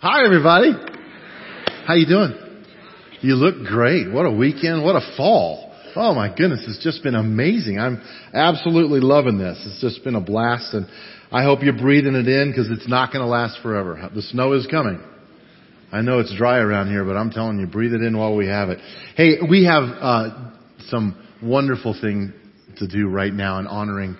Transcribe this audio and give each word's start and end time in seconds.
Hi 0.00 0.24
everybody. 0.24 0.70
How 1.84 1.94
you 1.94 2.06
doing? 2.06 2.32
You 3.20 3.34
look 3.34 3.66
great. 3.66 4.08
What 4.08 4.26
a 4.26 4.30
weekend. 4.30 4.84
What 4.84 4.94
a 4.94 5.16
fall. 5.16 5.74
Oh 5.96 6.14
my 6.14 6.28
goodness. 6.32 6.64
It's 6.68 6.84
just 6.84 7.02
been 7.02 7.16
amazing. 7.16 7.80
I'm 7.80 8.00
absolutely 8.32 9.00
loving 9.00 9.38
this. 9.38 9.60
It's 9.66 9.80
just 9.80 10.04
been 10.04 10.14
a 10.14 10.20
blast 10.20 10.72
and 10.72 10.86
I 11.32 11.42
hope 11.42 11.64
you're 11.64 11.76
breathing 11.76 12.14
it 12.14 12.28
in 12.28 12.52
because 12.52 12.70
it's 12.70 12.88
not 12.88 13.12
going 13.12 13.24
to 13.24 13.28
last 13.28 13.58
forever. 13.60 14.08
The 14.14 14.22
snow 14.22 14.52
is 14.52 14.68
coming. 14.70 15.02
I 15.90 16.00
know 16.02 16.20
it's 16.20 16.32
dry 16.36 16.58
around 16.58 16.92
here, 16.92 17.04
but 17.04 17.16
I'm 17.16 17.32
telling 17.32 17.58
you, 17.58 17.66
breathe 17.66 17.92
it 17.92 18.00
in 18.00 18.16
while 18.16 18.36
we 18.36 18.46
have 18.46 18.68
it. 18.68 18.78
Hey, 19.16 19.38
we 19.50 19.64
have 19.64 19.82
uh, 19.82 20.52
some 20.90 21.20
wonderful 21.42 21.98
thing 22.00 22.32
to 22.76 22.86
do 22.86 23.08
right 23.08 23.32
now 23.32 23.58
in 23.58 23.66
honoring 23.66 24.16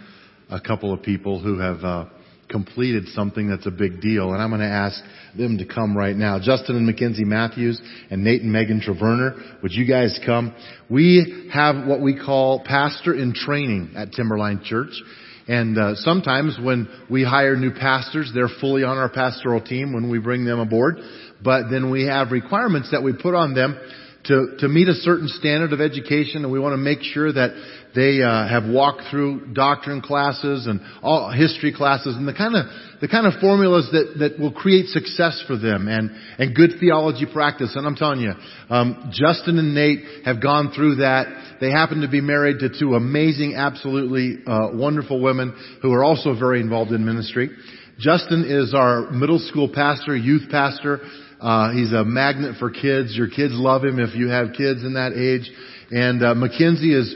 a 0.51 0.61
couple 0.61 0.93
of 0.93 1.03
people 1.03 1.41
who 1.41 1.61
have 1.61 1.85
uh, 1.85 2.07
completed 2.49 3.09
something 3.09 3.49
that's 3.49 3.67
a 3.67 3.71
big 3.71 4.01
deal, 4.01 4.33
and 4.33 4.43
I'm 4.43 4.51
going 4.51 4.61
to 4.61 4.67
ask 4.67 5.03
them 5.37 5.59
to 5.59 5.67
come 5.67 5.97
right 5.97 6.17
now. 6.17 6.39
Justin 6.41 6.77
and 6.77 6.87
Mackenzie 6.87 7.25
Matthews 7.25 7.81
and 8.11 8.25
Nate 8.25 8.43
and 8.43 8.53
Megan 8.53 8.81
Traverner, 8.81 9.63
would 9.63 9.73
you 9.73 9.87
guys 9.87 10.19
come? 10.25 10.55
We 10.89 11.51
have 11.53 11.87
what 11.87 12.01
we 12.01 12.19
call 12.19 12.65
pastor 12.65 13.15
in 13.15 13.35
training 13.35 13.93
at 13.97 14.13
Timberline 14.13 14.63
Church. 14.65 15.01
And 15.47 15.79
uh, 15.79 15.95
sometimes 15.95 16.59
when 16.63 16.89
we 17.11 17.25
hire 17.25 17.57
new 17.57 17.73
pastors, 17.73 18.31
they're 18.35 18.51
fully 18.61 18.85
on 18.85 18.99
our 18.99 19.09
pastoral 19.09 19.63
team 19.63 19.95
when 19.95 20.11
we 20.11 20.19
bring 20.19 20.45
them 20.45 20.59
aboard. 20.59 20.99
But 21.43 21.71
then 21.71 21.91
we 21.91 22.07
have 22.07 22.33
requirements 22.33 22.91
that 22.91 23.03
we 23.03 23.15
put 23.15 23.35
on 23.35 23.55
them 23.55 23.79
to, 24.25 24.57
to 24.59 24.69
meet 24.69 24.89
a 24.89 24.95
certain 24.95 25.29
standard 25.29 25.73
of 25.73 25.81
education 25.81 26.43
and 26.45 26.53
we 26.53 26.59
want 26.59 26.73
to 26.73 26.79
make 26.79 27.01
sure 27.03 27.33
that 27.33 27.51
they 27.95 28.21
uh, 28.23 28.47
have 28.47 28.69
walked 28.69 29.03
through 29.11 29.55
doctrine 29.55 30.03
classes 30.03 30.67
and 30.67 30.81
all 31.03 31.31
history 31.31 31.73
classes 31.73 32.17
and 32.17 32.29
the 32.29 32.35
kind 32.35 32.55
of 32.55 32.67
the 33.01 33.09
kind 33.09 33.27
of 33.27 33.41
formulas 33.41 33.89
that, 33.93 34.17
that 34.19 34.39
will 34.39 34.53
create 34.53 34.87
success 34.87 35.43
for 35.47 35.57
them 35.57 35.89
and, 35.89 36.11
and 36.39 36.55
good 36.55 36.73
theology 36.81 37.27
practice. 37.33 37.75
And 37.77 37.87
I'm 37.87 37.95
telling 37.95 38.21
you, 38.21 38.33
um, 38.69 39.11
Justin 39.13 39.59
and 39.59 39.75
Nate 39.75 40.25
have 40.25 40.43
gone 40.43 40.73
through 40.75 40.97
that. 40.97 41.57
They 41.61 41.71
happen 41.71 42.01
to 42.01 42.09
be 42.09 42.21
married 42.21 42.59
to 42.61 42.69
two 42.69 42.95
amazing, 42.95 43.55
absolutely 43.57 44.39
uh, 44.47 44.71
wonderful 44.73 45.21
women 45.21 45.57
who 45.81 45.93
are 45.93 46.03
also 46.03 46.39
very 46.39 46.61
involved 46.61 46.91
in 46.91 47.05
ministry. 47.05 47.51
Justin 47.99 48.45
is 48.47 48.75
our 48.75 49.11
middle 49.11 49.39
school 49.39 49.71
pastor, 49.73 50.17
youth 50.17 50.51
pastor. 50.51 51.01
Uh, 51.41 51.73
he's 51.73 51.93
a 51.93 52.05
magnet 52.05 52.57
for 52.59 52.71
kids. 52.71 53.15
Your 53.17 53.29
kids 53.29 53.53
love 53.55 53.85
him 53.85 53.99
if 53.99 54.15
you 54.15 54.29
have 54.29 54.49
kids 54.57 54.85
in 54.85 54.95
that 54.95 55.13
age. 55.13 55.51
And 55.91 56.23
uh, 56.23 56.35
Mackenzie 56.35 56.95
is 56.95 57.15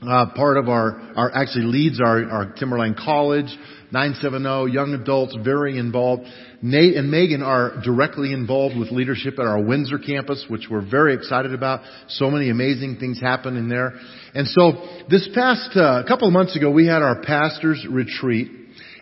uh, 0.00 0.26
part 0.34 0.56
of 0.56 0.68
our, 0.68 1.00
our 1.16 1.34
actually 1.34 1.64
leads 1.64 2.00
our, 2.00 2.24
our 2.30 2.52
Timberline 2.52 2.94
College, 2.94 3.46
970, 3.90 4.72
young 4.72 4.94
adults, 4.94 5.36
very 5.42 5.78
involved. 5.78 6.22
Nate 6.62 6.94
and 6.94 7.10
Megan 7.10 7.42
are 7.42 7.80
directly 7.82 8.32
involved 8.32 8.76
with 8.78 8.92
leadership 8.92 9.34
at 9.38 9.44
our 9.44 9.60
Windsor 9.60 9.98
campus, 9.98 10.44
which 10.48 10.66
we're 10.70 10.88
very 10.88 11.14
excited 11.14 11.52
about. 11.52 11.80
So 12.08 12.30
many 12.30 12.50
amazing 12.50 12.98
things 13.00 13.20
happen 13.20 13.56
in 13.56 13.68
there. 13.68 13.94
And 14.34 14.46
so 14.46 14.72
this 15.10 15.28
past 15.34 15.76
uh, 15.76 16.04
couple 16.06 16.28
of 16.28 16.32
months 16.32 16.56
ago, 16.56 16.70
we 16.70 16.86
had 16.86 17.02
our 17.02 17.22
pastors 17.22 17.84
retreat 17.90 18.57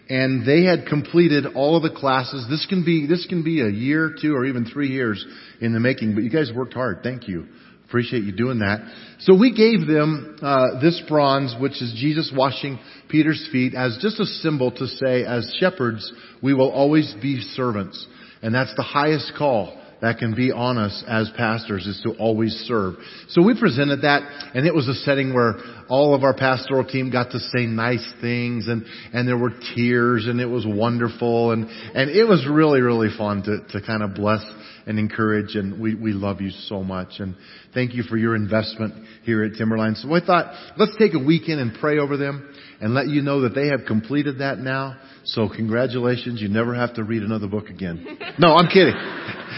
and 0.08 0.46
they 0.46 0.64
had 0.64 0.86
completed 0.86 1.46
all 1.54 1.76
of 1.76 1.82
the 1.82 1.90
classes. 1.90 2.46
This 2.48 2.66
can 2.66 2.84
be, 2.84 3.06
this 3.06 3.26
can 3.26 3.42
be 3.42 3.60
a 3.60 3.68
year, 3.68 4.14
two, 4.20 4.34
or 4.34 4.44
even 4.44 4.64
three 4.64 4.88
years 4.88 5.24
in 5.60 5.72
the 5.72 5.80
making, 5.80 6.14
but 6.14 6.22
you 6.22 6.30
guys 6.30 6.50
worked 6.54 6.74
hard. 6.74 7.00
Thank 7.02 7.28
you. 7.28 7.46
Appreciate 7.86 8.24
you 8.24 8.32
doing 8.32 8.60
that. 8.60 8.80
So 9.20 9.38
we 9.38 9.54
gave 9.54 9.86
them 9.86 10.38
uh, 10.42 10.80
this 10.80 11.00
bronze, 11.08 11.54
which 11.60 11.80
is 11.80 11.94
Jesus 11.96 12.32
washing 12.34 12.80
Peter's 13.08 13.48
feet, 13.52 13.74
as 13.74 13.98
just 14.00 14.18
a 14.18 14.26
symbol 14.26 14.72
to 14.72 14.86
say, 14.86 15.24
as 15.24 15.54
shepherds, 15.60 16.12
we 16.42 16.52
will 16.52 16.70
always 16.70 17.14
be 17.22 17.40
servants, 17.40 18.04
and 18.42 18.54
that's 18.54 18.74
the 18.76 18.82
highest 18.82 19.32
call 19.38 19.80
that 20.00 20.18
can 20.18 20.34
be 20.34 20.52
on 20.52 20.76
us 20.78 21.04
as 21.08 21.30
pastors 21.36 21.86
is 21.86 22.00
to 22.04 22.12
always 22.18 22.52
serve. 22.66 22.94
So 23.28 23.42
we 23.42 23.58
presented 23.58 24.02
that 24.02 24.22
and 24.54 24.66
it 24.66 24.74
was 24.74 24.88
a 24.88 24.94
setting 24.94 25.32
where 25.32 25.54
all 25.88 26.14
of 26.14 26.22
our 26.22 26.34
pastoral 26.34 26.84
team 26.84 27.10
got 27.10 27.30
to 27.30 27.38
say 27.38 27.66
nice 27.66 28.06
things 28.20 28.68
and, 28.68 28.84
and 29.12 29.26
there 29.26 29.38
were 29.38 29.52
tears 29.74 30.26
and 30.26 30.40
it 30.40 30.46
was 30.46 30.66
wonderful 30.66 31.52
and, 31.52 31.68
and 31.68 32.10
it 32.10 32.24
was 32.24 32.46
really, 32.50 32.80
really 32.80 33.08
fun 33.16 33.42
to, 33.44 33.60
to 33.78 33.86
kind 33.86 34.02
of 34.02 34.14
bless 34.14 34.44
and 34.86 35.00
encourage 35.00 35.56
and 35.56 35.80
we, 35.80 35.94
we 35.94 36.12
love 36.12 36.40
you 36.40 36.50
so 36.50 36.82
much 36.82 37.18
and 37.18 37.34
thank 37.74 37.92
you 37.92 38.04
for 38.04 38.16
your 38.16 38.36
investment 38.36 38.94
here 39.24 39.42
at 39.42 39.54
Timberline. 39.58 39.96
So 39.96 40.14
I 40.14 40.24
thought, 40.24 40.54
let's 40.76 40.96
take 40.96 41.14
a 41.14 41.18
weekend 41.18 41.60
and 41.60 41.76
pray 41.80 41.98
over 41.98 42.16
them 42.16 42.54
and 42.80 42.94
let 42.94 43.08
you 43.08 43.20
know 43.20 43.40
that 43.42 43.54
they 43.54 43.68
have 43.68 43.80
completed 43.86 44.38
that 44.38 44.58
now. 44.58 44.96
So 45.24 45.48
congratulations, 45.48 46.40
you 46.40 46.48
never 46.48 46.74
have 46.74 46.94
to 46.94 47.02
read 47.02 47.22
another 47.22 47.48
book 47.48 47.68
again. 47.68 48.18
No, 48.38 48.54
I'm 48.54 48.68
kidding. 48.68 48.92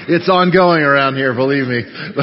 It's 0.06 0.28
ongoing 0.28 0.82
around 0.82 1.16
here, 1.16 1.34
believe 1.34 1.66
me. 1.66 1.82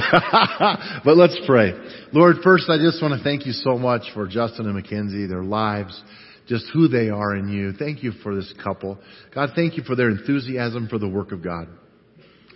but 1.04 1.18
let's 1.18 1.38
pray. 1.46 1.74
Lord, 2.14 2.38
first 2.46 2.70
I 2.70 2.78
just 2.78 3.02
want 3.02 3.14
to 3.18 3.22
thank 3.22 3.46
you 3.46 3.52
so 3.52 3.78
much 3.78 4.04
for 4.14 4.26
Justin 4.26 4.66
and 4.66 4.76
Mackenzie, 4.76 5.28
their 5.28 5.44
lives, 5.44 6.02
just 6.48 6.64
who 6.72 6.88
they 6.88 7.10
are 7.10 7.36
in 7.36 7.50
you. 7.50 7.74
Thank 7.74 8.04
you 8.04 8.14
for 8.24 8.34
this 8.34 8.54
couple. 8.64 8.98
God, 9.34 9.50
thank 9.54 9.76
you 9.76 9.84
for 9.84 9.98
their 9.98 10.10
enthusiasm 10.10 10.88
for 10.88 10.98
the 10.98 11.10
work 11.10 11.34
of 11.34 11.44
God. 11.44 11.68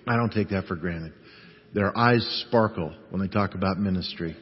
I 0.08 0.16
don't 0.16 0.32
take 0.32 0.50
that 0.50 0.66
for 0.66 0.76
granted. 0.76 1.14
Their 1.74 1.96
eyes 1.98 2.26
sparkle 2.48 2.96
when 3.10 3.22
they 3.22 3.28
talk 3.28 3.54
about 3.54 3.78
ministry. 3.78 4.36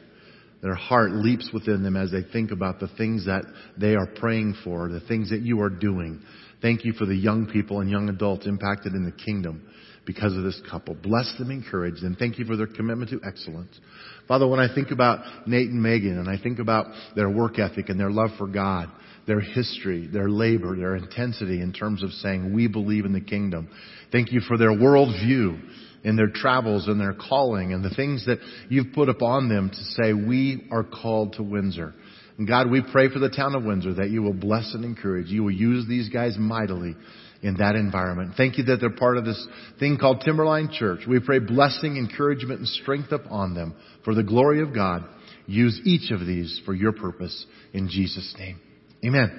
Their 0.62 0.74
heart 0.74 1.12
leaps 1.12 1.50
within 1.52 1.82
them 1.82 1.96
as 1.96 2.10
they 2.10 2.22
think 2.32 2.50
about 2.50 2.80
the 2.80 2.88
things 2.96 3.26
that 3.26 3.44
they 3.76 3.94
are 3.94 4.06
praying 4.06 4.56
for, 4.64 4.88
the 4.88 5.00
things 5.00 5.30
that 5.30 5.42
you 5.42 5.60
are 5.60 5.70
doing. 5.70 6.20
Thank 6.60 6.84
you 6.84 6.92
for 6.92 7.06
the 7.06 7.14
young 7.14 7.46
people 7.46 7.80
and 7.80 7.88
young 7.88 8.08
adults 8.08 8.46
impacted 8.46 8.94
in 8.94 9.04
the 9.04 9.12
kingdom 9.12 9.68
because 10.04 10.36
of 10.36 10.42
this 10.42 10.60
couple. 10.68 10.94
Bless 10.94 11.32
them, 11.38 11.50
encourage 11.50 12.00
them. 12.00 12.16
Thank 12.18 12.38
you 12.38 12.44
for 12.44 12.56
their 12.56 12.66
commitment 12.66 13.10
to 13.10 13.20
excellence. 13.24 13.78
Father, 14.26 14.48
when 14.48 14.58
I 14.58 14.74
think 14.74 14.90
about 14.90 15.46
Nate 15.46 15.68
and 15.68 15.82
Megan 15.82 16.18
and 16.18 16.28
I 16.28 16.42
think 16.42 16.58
about 16.58 16.86
their 17.14 17.30
work 17.30 17.58
ethic 17.58 17.88
and 17.88 18.00
their 18.00 18.10
love 18.10 18.30
for 18.38 18.48
God, 18.48 18.90
their 19.28 19.40
history, 19.40 20.08
their 20.08 20.28
labor, 20.28 20.74
their 20.74 20.96
intensity 20.96 21.60
in 21.60 21.72
terms 21.72 22.02
of 22.02 22.10
saying, 22.10 22.52
we 22.52 22.66
believe 22.66 23.04
in 23.04 23.12
the 23.12 23.20
kingdom. 23.20 23.68
Thank 24.10 24.32
you 24.32 24.40
for 24.40 24.56
their 24.56 24.72
worldview 24.72 25.60
and 26.02 26.18
their 26.18 26.30
travels 26.32 26.88
and 26.88 27.00
their 27.00 27.12
calling 27.12 27.72
and 27.72 27.84
the 27.84 27.94
things 27.94 28.24
that 28.26 28.38
you've 28.68 28.92
put 28.94 29.08
upon 29.08 29.48
them 29.48 29.68
to 29.68 29.76
say, 29.76 30.12
we 30.14 30.66
are 30.72 30.82
called 30.82 31.34
to 31.34 31.42
Windsor. 31.42 31.94
And 32.38 32.48
God, 32.48 32.70
we 32.70 32.82
pray 32.90 33.10
for 33.10 33.18
the 33.18 33.28
town 33.28 33.54
of 33.54 33.64
Windsor 33.64 33.94
that 33.94 34.10
you 34.10 34.22
will 34.22 34.32
bless 34.32 34.72
and 34.74 34.84
encourage. 34.84 35.26
You 35.26 35.44
will 35.44 35.52
use 35.52 35.86
these 35.86 36.08
guys 36.08 36.36
mightily 36.38 36.96
in 37.42 37.56
that 37.58 37.74
environment. 37.74 38.32
Thank 38.36 38.56
you 38.58 38.64
that 38.64 38.78
they're 38.80 38.90
part 38.90 39.18
of 39.18 39.24
this 39.24 39.46
thing 39.78 39.98
called 39.98 40.22
Timberline 40.24 40.70
Church. 40.72 41.00
We 41.06 41.20
pray 41.20 41.38
blessing, 41.38 41.96
encouragement, 41.96 42.60
and 42.60 42.68
strength 42.68 43.12
upon 43.12 43.54
them 43.54 43.74
for 44.04 44.14
the 44.14 44.22
glory 44.22 44.62
of 44.62 44.74
God. 44.74 45.04
Use 45.46 45.80
each 45.84 46.10
of 46.12 46.20
these 46.20 46.60
for 46.64 46.74
your 46.74 46.92
purpose 46.92 47.44
in 47.72 47.88
Jesus' 47.88 48.34
name. 48.38 48.60
Amen. 49.04 49.30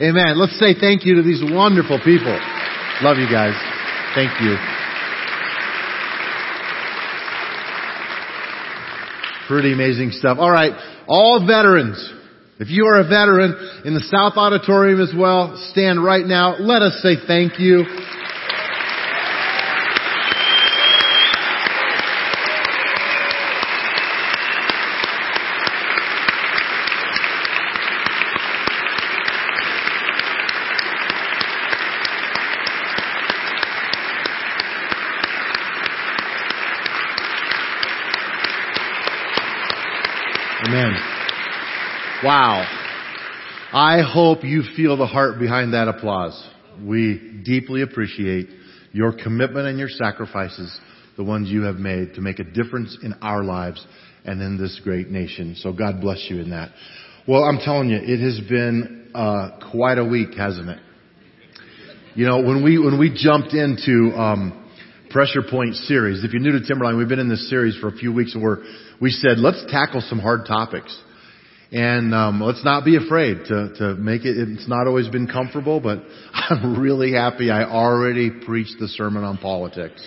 Amen. 0.00 0.38
Let's 0.38 0.58
say 0.58 0.74
thank 0.78 1.04
you 1.04 1.16
to 1.16 1.22
these 1.22 1.42
wonderful 1.42 1.98
people. 2.04 2.38
Love 3.02 3.18
you 3.18 3.30
guys. 3.30 3.54
Thank 4.14 4.40
you. 4.40 4.56
Pretty 9.46 9.72
amazing 9.72 10.10
stuff. 10.10 10.38
All 10.38 10.50
right. 10.50 10.72
All 11.06 11.46
veterans. 11.46 12.12
If 12.60 12.70
you 12.70 12.86
are 12.86 13.00
a 13.00 13.04
veteran 13.04 13.82
in 13.84 13.94
the 13.94 14.00
South 14.00 14.34
Auditorium 14.36 15.00
as 15.00 15.14
well, 15.16 15.56
stand 15.70 16.02
right 16.02 16.26
now. 16.26 16.56
Let 16.58 16.82
us 16.82 17.00
say 17.02 17.14
thank 17.26 17.58
you. 17.58 17.84
Amen. 40.68 40.92
Wow. 42.28 42.60
I 43.72 44.02
hope 44.02 44.44
you 44.44 44.62
feel 44.76 44.98
the 44.98 45.06
heart 45.06 45.38
behind 45.38 45.72
that 45.72 45.88
applause. 45.88 46.46
We 46.84 47.40
deeply 47.42 47.80
appreciate 47.80 48.50
your 48.92 49.14
commitment 49.14 49.66
and 49.66 49.78
your 49.78 49.88
sacrifices, 49.88 50.78
the 51.16 51.24
ones 51.24 51.48
you 51.48 51.62
have 51.62 51.76
made 51.76 52.16
to 52.16 52.20
make 52.20 52.38
a 52.38 52.44
difference 52.44 52.98
in 53.02 53.14
our 53.22 53.42
lives 53.42 53.82
and 54.26 54.42
in 54.42 54.58
this 54.58 54.78
great 54.84 55.08
nation. 55.08 55.54
So 55.56 55.72
God 55.72 56.02
bless 56.02 56.26
you 56.28 56.42
in 56.42 56.50
that. 56.50 56.72
Well, 57.26 57.44
I'm 57.44 57.60
telling 57.60 57.88
you, 57.88 57.96
it 57.96 58.20
has 58.20 58.46
been 58.46 59.10
uh, 59.14 59.70
quite 59.72 59.96
a 59.96 60.04
week, 60.04 60.34
hasn't 60.36 60.68
it? 60.68 60.80
You 62.14 62.26
know, 62.26 62.42
when 62.42 62.62
we 62.62 62.78
when 62.78 62.98
we 62.98 63.10
jumped 63.10 63.54
into 63.54 64.14
um, 64.14 64.70
Pressure 65.08 65.44
Point 65.50 65.76
series, 65.76 66.24
if 66.24 66.34
you're 66.34 66.42
new 66.42 66.52
to 66.52 66.66
Timberline, 66.66 66.98
we've 66.98 67.08
been 67.08 67.20
in 67.20 67.30
this 67.30 67.48
series 67.48 67.74
for 67.80 67.88
a 67.88 67.96
few 67.96 68.12
weeks, 68.12 68.36
we're 68.38 68.64
we 69.00 69.08
said 69.08 69.38
let's 69.38 69.64
tackle 69.70 70.02
some 70.02 70.18
hard 70.18 70.40
topics. 70.46 70.94
And 71.70 72.14
um, 72.14 72.40
let's 72.40 72.64
not 72.64 72.84
be 72.84 72.96
afraid 72.96 73.44
to, 73.46 73.74
to 73.76 73.94
make 73.96 74.24
it. 74.24 74.36
It's 74.38 74.66
not 74.68 74.86
always 74.86 75.08
been 75.08 75.26
comfortable, 75.26 75.80
but 75.80 75.98
I'm 76.32 76.80
really 76.80 77.12
happy 77.12 77.50
I 77.50 77.64
already 77.64 78.30
preached 78.30 78.76
the 78.80 78.88
sermon 78.88 79.22
on 79.22 79.36
politics. 79.36 80.06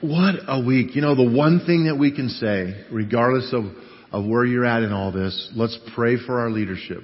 What 0.00 0.36
a 0.46 0.62
week. 0.64 0.94
You 0.94 1.02
know, 1.02 1.16
the 1.16 1.28
one 1.28 1.66
thing 1.66 1.86
that 1.86 1.96
we 1.96 2.14
can 2.14 2.28
say, 2.28 2.84
regardless 2.92 3.52
of, 3.52 3.64
of 4.12 4.26
where 4.26 4.44
you're 4.44 4.64
at 4.64 4.84
in 4.84 4.92
all 4.92 5.10
this, 5.10 5.50
let's 5.56 5.76
pray 5.96 6.16
for 6.24 6.38
our 6.38 6.50
leadership. 6.50 7.02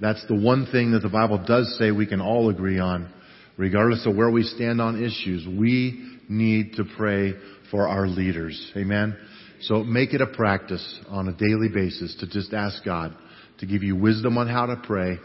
That's 0.00 0.24
the 0.26 0.34
one 0.34 0.66
thing 0.72 0.92
that 0.92 1.00
the 1.00 1.10
Bible 1.10 1.44
does 1.46 1.76
say 1.78 1.90
we 1.90 2.06
can 2.06 2.22
all 2.22 2.48
agree 2.48 2.78
on. 2.78 3.12
Regardless 3.58 4.06
of 4.06 4.16
where 4.16 4.30
we 4.30 4.42
stand 4.42 4.80
on 4.80 5.04
issues, 5.04 5.46
we 5.46 6.17
need 6.28 6.74
to 6.74 6.84
pray 6.96 7.34
for 7.70 7.88
our 7.88 8.06
leaders. 8.06 8.72
Amen? 8.76 9.16
So 9.62 9.82
make 9.82 10.14
it 10.14 10.20
a 10.20 10.26
practice 10.26 11.00
on 11.08 11.28
a 11.28 11.32
daily 11.32 11.68
basis 11.72 12.16
to 12.20 12.26
just 12.28 12.52
ask 12.52 12.84
God 12.84 13.14
to 13.58 13.66
give 13.66 13.82
you 13.82 13.96
wisdom 13.96 14.38
on 14.38 14.48
how 14.48 14.66
to 14.66 14.76
pray 14.76 15.18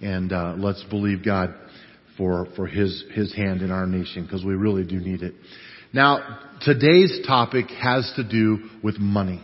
and 0.00 0.32
uh, 0.32 0.54
let's 0.56 0.84
believe 0.84 1.24
God 1.24 1.54
for, 2.16 2.46
for 2.54 2.66
His, 2.66 3.04
His 3.12 3.34
hand 3.34 3.62
in 3.62 3.70
our 3.70 3.86
nation 3.86 4.24
because 4.24 4.44
we 4.44 4.54
really 4.54 4.84
do 4.84 4.98
need 4.98 5.22
it. 5.22 5.34
Now, 5.92 6.40
today's 6.60 7.20
topic 7.26 7.66
has 7.70 8.12
to 8.16 8.24
do 8.24 8.68
with 8.82 8.98
money. 8.98 9.42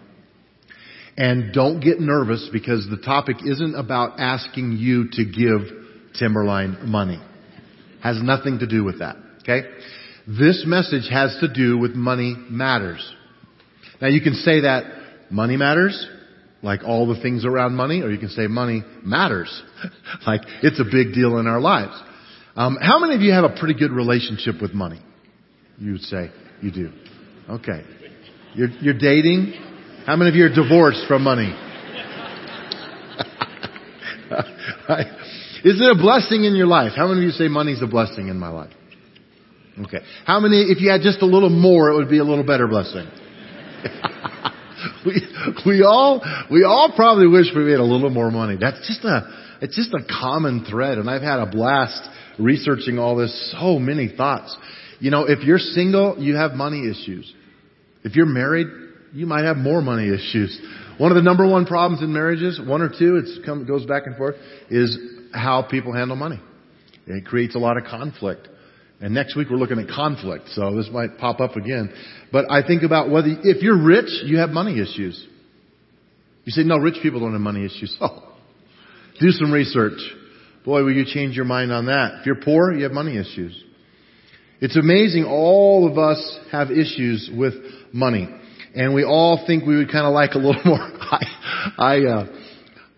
And 1.16 1.52
don't 1.52 1.80
get 1.80 2.00
nervous 2.00 2.50
because 2.52 2.86
the 2.90 2.98
topic 2.98 3.36
isn't 3.44 3.74
about 3.76 4.18
asking 4.18 4.72
you 4.72 5.08
to 5.12 5.24
give 5.24 6.12
Timberline 6.18 6.90
money. 6.90 7.22
Has 8.02 8.20
nothing 8.20 8.58
to 8.58 8.66
do 8.66 8.84
with 8.84 8.98
that. 8.98 9.16
Okay? 9.42 9.62
This 10.26 10.64
message 10.66 11.08
has 11.10 11.36
to 11.40 11.52
do 11.52 11.76
with 11.76 11.92
money 11.94 12.34
matters. 12.48 13.14
Now 14.00 14.08
you 14.08 14.22
can 14.22 14.34
say 14.34 14.60
that 14.60 14.84
money 15.30 15.56
matters, 15.56 16.08
like 16.62 16.80
all 16.82 17.06
the 17.06 17.20
things 17.20 17.44
around 17.44 17.74
money, 17.74 18.00
or 18.00 18.10
you 18.10 18.18
can 18.18 18.30
say 18.30 18.46
money 18.46 18.82
matters, 19.02 19.62
like 20.26 20.40
it's 20.62 20.80
a 20.80 20.84
big 20.84 21.12
deal 21.12 21.38
in 21.38 21.46
our 21.46 21.60
lives. 21.60 21.92
Um, 22.56 22.78
how 22.80 22.98
many 23.00 23.16
of 23.16 23.20
you 23.20 23.32
have 23.32 23.44
a 23.44 23.54
pretty 23.58 23.74
good 23.74 23.90
relationship 23.90 24.62
with 24.62 24.72
money? 24.72 25.00
You 25.78 25.92
would 25.92 26.02
say 26.02 26.30
you 26.62 26.70
do. 26.70 26.90
Okay. 27.50 27.82
You're, 28.54 28.68
you're 28.80 28.98
dating. 28.98 29.52
How 30.06 30.16
many 30.16 30.30
of 30.30 30.36
you 30.36 30.44
are 30.44 30.54
divorced 30.54 31.06
from 31.06 31.22
money? 31.22 31.50
Is 35.64 35.80
it 35.80 35.90
a 35.90 36.00
blessing 36.00 36.44
in 36.44 36.54
your 36.54 36.66
life? 36.66 36.92
How 36.94 37.08
many 37.08 37.20
of 37.20 37.24
you 37.24 37.30
say 37.30 37.48
money's 37.48 37.82
a 37.82 37.86
blessing 37.86 38.28
in 38.28 38.38
my 38.38 38.50
life? 38.50 38.72
Okay. 39.78 39.98
How 40.24 40.38
many, 40.40 40.62
if 40.62 40.80
you 40.80 40.90
had 40.90 41.00
just 41.00 41.20
a 41.22 41.26
little 41.26 41.50
more, 41.50 41.90
it 41.90 41.96
would 41.96 42.08
be 42.08 42.18
a 42.18 42.24
little 42.24 42.44
better 42.44 42.68
blessing? 42.68 43.10
we, 45.06 45.20
we 45.66 45.82
all, 45.82 46.22
we 46.50 46.62
all 46.64 46.92
probably 46.94 47.26
wish 47.26 47.46
we 47.54 47.70
had 47.70 47.80
a 47.80 47.84
little 47.84 48.10
more 48.10 48.30
money. 48.30 48.56
That's 48.60 48.86
just 48.86 49.04
a, 49.04 49.22
it's 49.60 49.74
just 49.74 49.92
a 49.92 50.04
common 50.20 50.64
thread. 50.64 50.98
And 50.98 51.10
I've 51.10 51.22
had 51.22 51.40
a 51.40 51.46
blast 51.46 52.08
researching 52.38 52.98
all 52.98 53.16
this, 53.16 53.54
so 53.58 53.78
many 53.78 54.08
thoughts. 54.08 54.56
You 55.00 55.10
know, 55.10 55.24
if 55.24 55.40
you're 55.40 55.58
single, 55.58 56.16
you 56.18 56.36
have 56.36 56.52
money 56.52 56.88
issues. 56.88 57.32
If 58.04 58.14
you're 58.14 58.26
married, 58.26 58.68
you 59.12 59.26
might 59.26 59.44
have 59.44 59.56
more 59.56 59.80
money 59.80 60.08
issues. 60.08 60.60
One 60.98 61.10
of 61.10 61.16
the 61.16 61.22
number 61.22 61.46
one 61.48 61.66
problems 61.66 62.02
in 62.02 62.12
marriages, 62.12 62.60
one 62.64 62.80
or 62.80 62.88
two, 62.88 63.22
it 63.24 63.66
goes 63.66 63.86
back 63.86 64.06
and 64.06 64.16
forth, 64.16 64.36
is 64.70 64.96
how 65.32 65.62
people 65.62 65.92
handle 65.92 66.16
money. 66.16 66.40
It 67.06 67.26
creates 67.26 67.54
a 67.54 67.58
lot 67.58 67.76
of 67.76 67.84
conflict. 67.84 68.48
And 69.04 69.12
next 69.12 69.36
week 69.36 69.50
we're 69.50 69.58
looking 69.58 69.78
at 69.78 69.86
conflict, 69.86 70.48
so 70.52 70.74
this 70.74 70.88
might 70.90 71.18
pop 71.18 71.38
up 71.38 71.56
again. 71.56 71.92
But 72.32 72.50
I 72.50 72.66
think 72.66 72.84
about 72.84 73.10
whether, 73.10 73.28
if 73.42 73.62
you're 73.62 73.76
rich, 73.76 74.08
you 74.24 74.38
have 74.38 74.48
money 74.48 74.80
issues. 74.80 75.22
You 76.44 76.52
say, 76.52 76.62
no, 76.62 76.78
rich 76.78 76.94
people 77.02 77.20
don't 77.20 77.32
have 77.32 77.40
money 77.42 77.66
issues. 77.66 77.94
Oh, 78.00 78.32
do 79.20 79.30
some 79.30 79.52
research. 79.52 79.98
Boy, 80.64 80.82
will 80.84 80.92
you 80.92 81.04
change 81.04 81.36
your 81.36 81.44
mind 81.44 81.70
on 81.70 81.86
that. 81.86 82.20
If 82.20 82.26
you're 82.26 82.40
poor, 82.42 82.72
you 82.72 82.84
have 82.84 82.92
money 82.92 83.18
issues. 83.18 83.62
It's 84.62 84.76
amazing 84.76 85.24
all 85.24 85.86
of 85.86 85.98
us 85.98 86.38
have 86.50 86.70
issues 86.70 87.30
with 87.36 87.52
money. 87.92 88.26
And 88.74 88.94
we 88.94 89.04
all 89.04 89.44
think 89.46 89.66
we 89.66 89.76
would 89.76 89.92
kind 89.92 90.06
of 90.06 90.14
like 90.14 90.30
a 90.32 90.38
little 90.38 90.62
more. 90.64 90.78
I, 90.80 91.20
I, 91.76 91.98
uh, 92.06 92.26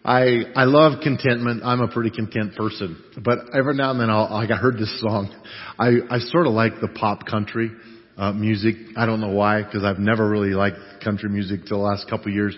I, 0.07 0.45
I 0.55 0.65
love 0.67 1.01
contentment. 1.03 1.63
I'm 1.65 1.81
a 1.81 1.89
pretty 1.89 2.11
content 2.11 2.55
person. 2.55 3.03
But 3.25 3.39
every 3.53 3.75
now 3.75 3.91
and 3.91 4.01
then 4.01 4.09
I'll, 4.09 4.31
like 4.31 4.53
I 4.53 4.57
heard 4.57 4.79
this 4.79 5.01
song. 5.01 5.35
I, 5.81 5.95
I 6.09 6.21
sort 6.21 6.47
of 6.47 6.53
like 6.53 6.75
the 6.81 6.87
pop 6.87 7.27
country, 7.27 7.73
uh, 8.17 8.33
music. 8.33 8.77
I 8.97 9.05
don't 9.05 9.21
know 9.21 9.33
why, 9.33 9.65
because 9.65 9.83
I've 9.83 9.99
never 9.99 10.31
really 10.31 10.51
liked 10.51 10.77
country 11.03 11.29
music 11.29 11.63
till 11.67 11.79
the 11.79 11.85
last 11.85 12.09
couple 12.09 12.31
years. 12.31 12.57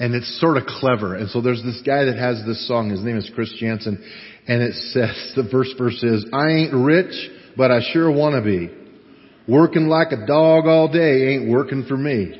And 0.00 0.12
it's 0.12 0.40
sort 0.40 0.56
of 0.56 0.64
clever. 0.66 1.14
And 1.14 1.30
so 1.30 1.40
there's 1.40 1.62
this 1.62 1.80
guy 1.86 2.04
that 2.06 2.16
has 2.16 2.44
this 2.44 2.66
song. 2.66 2.90
His 2.90 3.04
name 3.04 3.16
is 3.16 3.30
Chris 3.32 3.54
Janson. 3.60 4.04
And 4.48 4.60
it 4.60 4.74
says, 4.74 5.34
the 5.36 5.48
first 5.52 5.78
verse 5.78 6.02
is, 6.02 6.26
I 6.32 6.48
ain't 6.48 6.74
rich, 6.74 7.14
but 7.56 7.70
I 7.70 7.78
sure 7.92 8.10
want 8.10 8.34
to 8.34 8.42
be. 8.42 8.74
Working 9.46 9.86
like 9.86 10.08
a 10.10 10.26
dog 10.26 10.66
all 10.66 10.88
day 10.92 11.28
ain't 11.28 11.48
working 11.48 11.84
for 11.86 11.96
me. 11.96 12.34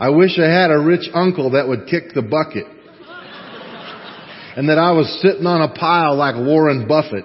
I 0.00 0.10
wish 0.10 0.40
I 0.40 0.50
had 0.50 0.72
a 0.72 0.80
rich 0.80 1.08
uncle 1.14 1.52
that 1.52 1.68
would 1.68 1.86
kick 1.86 2.14
the 2.16 2.22
bucket. 2.22 2.66
And 4.56 4.68
that 4.68 4.78
I 4.78 4.92
was 4.92 5.20
sitting 5.22 5.46
on 5.46 5.62
a 5.62 5.72
pile 5.72 6.16
like 6.16 6.36
Warren 6.36 6.86
Buffett. 6.86 7.24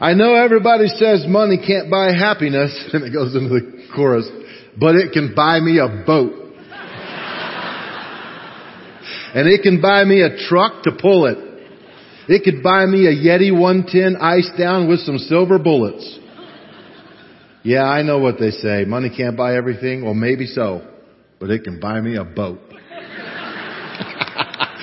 I 0.00 0.14
know 0.14 0.34
everybody 0.34 0.86
says 0.86 1.26
money 1.28 1.58
can't 1.58 1.90
buy 1.90 2.12
happiness, 2.12 2.72
and 2.92 3.04
it 3.04 3.12
goes 3.12 3.34
into 3.34 3.48
the 3.48 3.88
chorus, 3.94 4.28
but 4.78 4.94
it 4.94 5.12
can 5.12 5.34
buy 5.34 5.60
me 5.60 5.78
a 5.78 6.04
boat. 6.06 6.32
and 9.34 9.48
it 9.48 9.62
can 9.62 9.82
buy 9.82 10.04
me 10.04 10.22
a 10.22 10.36
truck 10.48 10.84
to 10.84 10.92
pull 11.00 11.26
it. 11.26 11.38
It 12.28 12.44
could 12.44 12.62
buy 12.62 12.86
me 12.86 13.06
a 13.06 13.12
Yeti 13.12 13.52
110 13.52 14.16
ice 14.22 14.50
down 14.56 14.88
with 14.88 15.00
some 15.00 15.18
silver 15.18 15.58
bullets. 15.58 16.18
Yeah, 17.62 17.82
I 17.82 18.02
know 18.02 18.18
what 18.18 18.38
they 18.38 18.52
say. 18.52 18.84
Money 18.86 19.10
can't 19.14 19.36
buy 19.36 19.56
everything. 19.56 20.04
Well, 20.04 20.14
maybe 20.14 20.46
so, 20.46 20.80
but 21.38 21.50
it 21.50 21.64
can 21.64 21.80
buy 21.80 22.00
me 22.00 22.16
a 22.16 22.24
boat. 22.24 22.69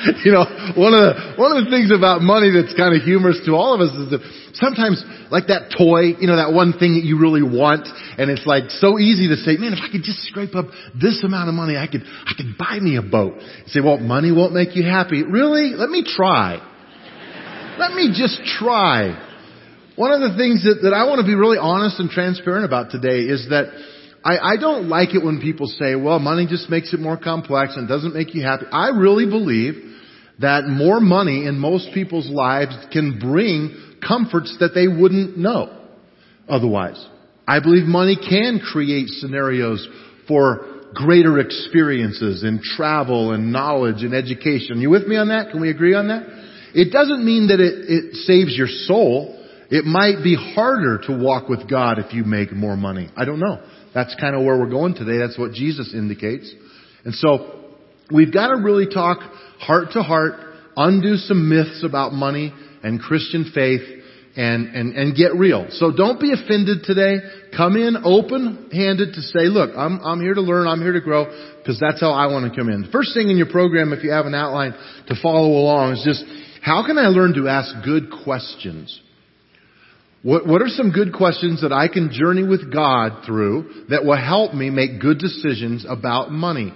you 0.26 0.32
know, 0.32 0.46
one 0.80 0.94
of 0.96 1.02
the 1.04 1.14
one 1.36 1.52
of 1.56 1.66
the 1.66 1.70
things 1.70 1.92
about 1.92 2.22
money 2.22 2.50
that's 2.52 2.72
kind 2.76 2.96
of 2.96 3.04
humorous 3.04 3.42
to 3.46 3.54
all 3.54 3.76
of 3.76 3.82
us 3.82 3.92
is 3.96 4.10
that 4.16 4.22
sometimes, 4.56 5.04
like 5.30 5.48
that 5.48 5.76
toy, 5.76 6.16
you 6.16 6.28
know, 6.28 6.38
that 6.40 6.54
one 6.54 6.74
thing 6.78 6.96
that 6.96 7.04
you 7.04 7.20
really 7.20 7.44
want, 7.44 7.88
and 8.18 8.32
it's 8.32 8.46
like 8.46 8.70
so 8.80 9.00
easy 9.00 9.28
to 9.30 9.38
say, 9.44 9.58
man, 9.58 9.74
if 9.74 9.80
I 9.84 9.92
could 9.92 10.04
just 10.04 10.24
scrape 10.28 10.56
up 10.56 10.68
this 10.96 11.24
amount 11.24 11.50
of 11.50 11.56
money, 11.56 11.76
I 11.76 11.88
could 11.88 12.04
I 12.04 12.34
could 12.36 12.58
buy 12.58 12.80
me 12.80 12.96
a 12.96 13.04
boat. 13.04 13.36
You 13.38 13.70
say, 13.70 13.82
well, 13.82 14.00
money 14.00 14.32
won't 14.32 14.54
make 14.54 14.76
you 14.76 14.84
happy. 14.84 15.24
Really? 15.24 15.76
Let 15.76 15.90
me 15.90 16.04
try. 16.08 16.64
Let 17.78 17.94
me 17.94 18.16
just 18.16 18.42
try. 18.58 19.24
One 19.96 20.12
of 20.12 20.22
the 20.22 20.38
things 20.38 20.64
that, 20.64 20.86
that 20.86 20.94
I 20.94 21.10
want 21.10 21.22
to 21.22 21.28
be 21.28 21.34
really 21.34 21.58
honest 21.58 22.00
and 22.00 22.10
transparent 22.10 22.66
about 22.66 22.92
today 22.92 23.26
is 23.26 23.50
that 23.50 23.74
I, 24.24 24.54
I 24.54 24.58
don't 24.58 24.90
like 24.90 25.16
it 25.16 25.24
when 25.24 25.42
people 25.42 25.68
say, 25.68 25.96
well, 25.96 26.20
money 26.20 26.46
just 26.46 26.70
makes 26.70 26.94
it 26.94 27.00
more 27.00 27.18
complex 27.18 27.78
and 27.78 27.88
doesn't 27.88 28.14
make 28.14 28.36
you 28.36 28.44
happy. 28.44 28.66
I 28.72 28.90
really 28.90 29.26
believe 29.26 29.97
that 30.40 30.66
more 30.68 31.00
money 31.00 31.46
in 31.46 31.58
most 31.58 31.90
people's 31.94 32.30
lives 32.30 32.76
can 32.92 33.20
bring 33.20 33.96
comforts 34.06 34.56
that 34.60 34.72
they 34.76 34.88
wouldn't 34.88 35.38
know 35.38 35.86
otherwise. 36.48 37.04
I 37.48 37.60
believe 37.60 37.86
money 37.86 38.18
can 38.18 38.60
create 38.60 39.08
scenarios 39.08 39.88
for 40.28 40.78
greater 40.94 41.40
experiences 41.40 42.44
in 42.44 42.62
travel 42.62 43.32
and 43.32 43.52
knowledge 43.52 44.04
and 44.04 44.14
education. 44.14 44.82
You 44.82 44.90
with 44.90 45.08
me 45.08 45.16
on 45.16 45.30
that? 45.30 45.52
Can 45.52 45.62
we 45.62 45.70
agree 45.70 45.94
on 45.94 46.10
that? 46.10 46.24
It 46.74 46.92
doesn't 46.92 47.26
mean 47.26 47.48
that 47.48 47.60
it, 47.60 47.90
it 47.90 48.16
saves 48.26 48.56
your 48.56 48.68
soul. 48.68 49.34
It 49.70 49.86
might 49.86 50.24
be 50.24 50.36
harder 50.36 51.00
to 51.08 51.18
walk 51.18 51.50
with 51.50 51.70
God 51.70 52.00
if 52.00 52.14
you 52.14 52.24
make 52.24 52.52
more 52.52 52.78
money. 52.78 53.10
I 53.16 53.26
don't 53.26 53.40
know. 53.40 53.62
That's 53.94 54.16
kind 54.20 54.36
of 54.36 54.46
where 54.46 54.58
we're 54.58 54.70
going 54.70 54.94
today. 54.94 55.18
That's 55.18 55.38
what 55.38 55.54
Jesus 55.54 55.94
indicates. 55.94 56.54
And 57.04 57.14
so, 57.16 57.67
we've 58.12 58.34
got 58.34 58.48
to 58.48 58.62
really 58.62 58.88
talk 58.88 59.20
heart 59.60 59.92
to 59.94 60.02
heart, 60.02 60.34
undo 60.76 61.16
some 61.16 61.50
myths 61.50 61.84
about 61.84 62.14
money 62.14 62.54
and 62.84 63.00
Christian 63.00 63.52
faith, 63.54 63.82
and, 64.38 64.68
and, 64.76 64.96
and 64.96 65.16
get 65.16 65.34
real. 65.36 65.66
So 65.72 65.92
don't 65.92 66.22
be 66.22 66.32
offended 66.32 66.84
today. 66.84 67.18
Come 67.58 67.76
in 67.76 67.98
open-handed 68.04 69.16
to 69.16 69.22
say, 69.22 69.50
look, 69.50 69.72
I'm, 69.76 70.00
I'm 70.00 70.22
here 70.22 70.36
to 70.36 70.42
learn, 70.42 70.68
I'm 70.68 70.80
here 70.80 70.94
to 70.94 71.02
grow, 71.02 71.26
because 71.58 71.80
that's 71.80 72.00
how 72.00 72.12
I 72.12 72.28
want 72.28 72.48
to 72.48 72.56
come 72.56 72.70
in. 72.70 72.84
The 72.84 72.92
first 72.92 73.16
thing 73.16 73.30
in 73.32 73.38
your 73.38 73.50
program, 73.50 73.94
if 73.94 74.04
you 74.04 74.12
have 74.12 74.28
an 74.28 74.36
outline 74.36 74.74
to 75.08 75.16
follow 75.24 75.48
along, 75.48 75.94
is 75.94 76.04
just 76.06 76.24
how 76.62 76.86
can 76.86 77.00
I 77.00 77.08
learn 77.08 77.34
to 77.34 77.48
ask 77.48 77.84
good 77.84 78.12
questions? 78.24 79.02
What, 80.22 80.46
what 80.46 80.62
are 80.62 80.68
some 80.68 80.92
good 80.92 81.14
questions 81.14 81.62
that 81.62 81.74
I 81.74 81.88
can 81.88 82.12
journey 82.12 82.44
with 82.44 82.72
God 82.72 83.26
through 83.26 83.86
that 83.90 84.06
will 84.06 84.24
help 84.24 84.54
me 84.54 84.70
make 84.70 85.02
good 85.02 85.18
decisions 85.18 85.84
about 85.90 86.32
money? 86.32 86.74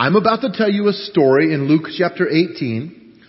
I'm 0.00 0.16
about 0.16 0.40
to 0.40 0.50
tell 0.50 0.70
you 0.70 0.88
a 0.88 0.94
story 0.94 1.52
in 1.52 1.68
Luke 1.68 1.88
chapter 1.94 2.26
18 2.26 3.20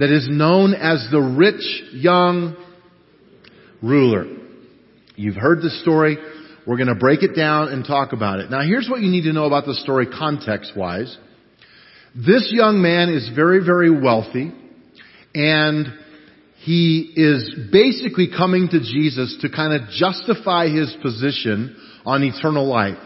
that 0.00 0.10
is 0.10 0.26
known 0.28 0.74
as 0.74 1.06
the 1.12 1.20
rich 1.20 1.62
young 1.92 2.56
ruler. 3.80 4.26
You've 5.14 5.36
heard 5.36 5.62
the 5.62 5.70
story 5.70 6.18
We're 6.66 6.76
going 6.76 6.88
to 6.88 6.96
break 6.96 7.22
it 7.22 7.36
down 7.36 7.68
and 7.68 7.84
talk 7.84 8.12
about 8.12 8.40
it. 8.40 8.50
Now 8.50 8.62
here's 8.62 8.88
what 8.88 9.00
you 9.00 9.08
need 9.08 9.22
to 9.22 9.32
know 9.32 9.44
about 9.44 9.64
the 9.64 9.74
story 9.74 10.08
context 10.08 10.72
wise. 10.76 11.16
This 12.16 12.48
young 12.50 12.82
man 12.82 13.10
is 13.10 13.30
very, 13.36 13.64
very 13.64 13.88
wealthy 13.88 14.52
and 15.36 15.86
he 16.62 17.12
is 17.14 17.54
basically 17.70 18.26
coming 18.36 18.68
to 18.70 18.80
Jesus 18.80 19.38
to 19.42 19.48
kind 19.48 19.72
of 19.72 19.88
justify 19.90 20.66
his 20.66 20.96
position 21.00 21.76
on 22.04 22.24
eternal 22.24 22.66
life. 22.66 22.98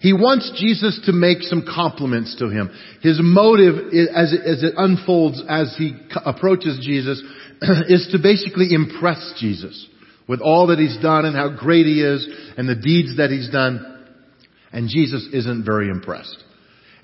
He 0.00 0.14
wants 0.14 0.50
Jesus 0.58 0.98
to 1.04 1.12
make 1.12 1.42
some 1.42 1.62
compliments 1.62 2.34
to 2.36 2.48
him. 2.48 2.70
His 3.02 3.20
motive 3.22 3.92
as 4.14 4.32
it, 4.32 4.40
as 4.46 4.62
it 4.62 4.72
unfolds 4.76 5.42
as 5.46 5.74
he 5.76 5.94
approaches 6.24 6.80
Jesus 6.82 7.22
is 7.88 8.08
to 8.12 8.18
basically 8.18 8.72
impress 8.72 9.34
Jesus 9.38 9.86
with 10.26 10.40
all 10.40 10.68
that 10.68 10.78
he's 10.78 10.96
done 11.02 11.26
and 11.26 11.36
how 11.36 11.50
great 11.54 11.84
he 11.84 12.00
is 12.02 12.26
and 12.56 12.66
the 12.66 12.74
deeds 12.74 13.18
that 13.18 13.28
he's 13.28 13.50
done. 13.50 14.06
And 14.72 14.88
Jesus 14.88 15.28
isn't 15.34 15.66
very 15.66 15.90
impressed. 15.90 16.44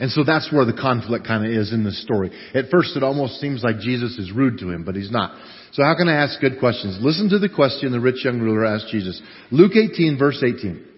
And 0.00 0.10
so 0.10 0.24
that's 0.24 0.50
where 0.50 0.64
the 0.64 0.72
conflict 0.72 1.26
kind 1.26 1.44
of 1.44 1.50
is 1.50 1.74
in 1.74 1.84
the 1.84 1.92
story. 1.92 2.30
At 2.54 2.70
first 2.70 2.96
it 2.96 3.02
almost 3.02 3.40
seems 3.40 3.62
like 3.62 3.78
Jesus 3.78 4.16
is 4.16 4.32
rude 4.32 4.58
to 4.60 4.70
him, 4.70 4.84
but 4.84 4.94
he's 4.94 5.10
not. 5.10 5.38
So 5.72 5.82
how 5.82 5.94
can 5.96 6.08
I 6.08 6.14
ask 6.14 6.40
good 6.40 6.58
questions? 6.60 6.96
Listen 7.02 7.28
to 7.28 7.38
the 7.38 7.50
question 7.50 7.92
the 7.92 8.00
rich 8.00 8.24
young 8.24 8.40
ruler 8.40 8.64
asked 8.64 8.88
Jesus. 8.88 9.20
Luke 9.50 9.72
18 9.76 10.18
verse 10.18 10.42
18. 10.42 10.95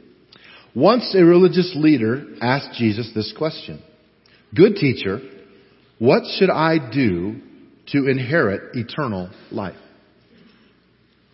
Once 0.78 1.12
a 1.18 1.24
religious 1.24 1.72
leader 1.74 2.24
asked 2.40 2.78
Jesus 2.78 3.10
this 3.12 3.34
question. 3.36 3.82
Good 4.54 4.76
teacher, 4.76 5.18
what 5.98 6.22
should 6.38 6.50
I 6.50 6.78
do 6.92 7.40
to 7.88 8.06
inherit 8.06 8.76
eternal 8.76 9.28
life? 9.50 9.74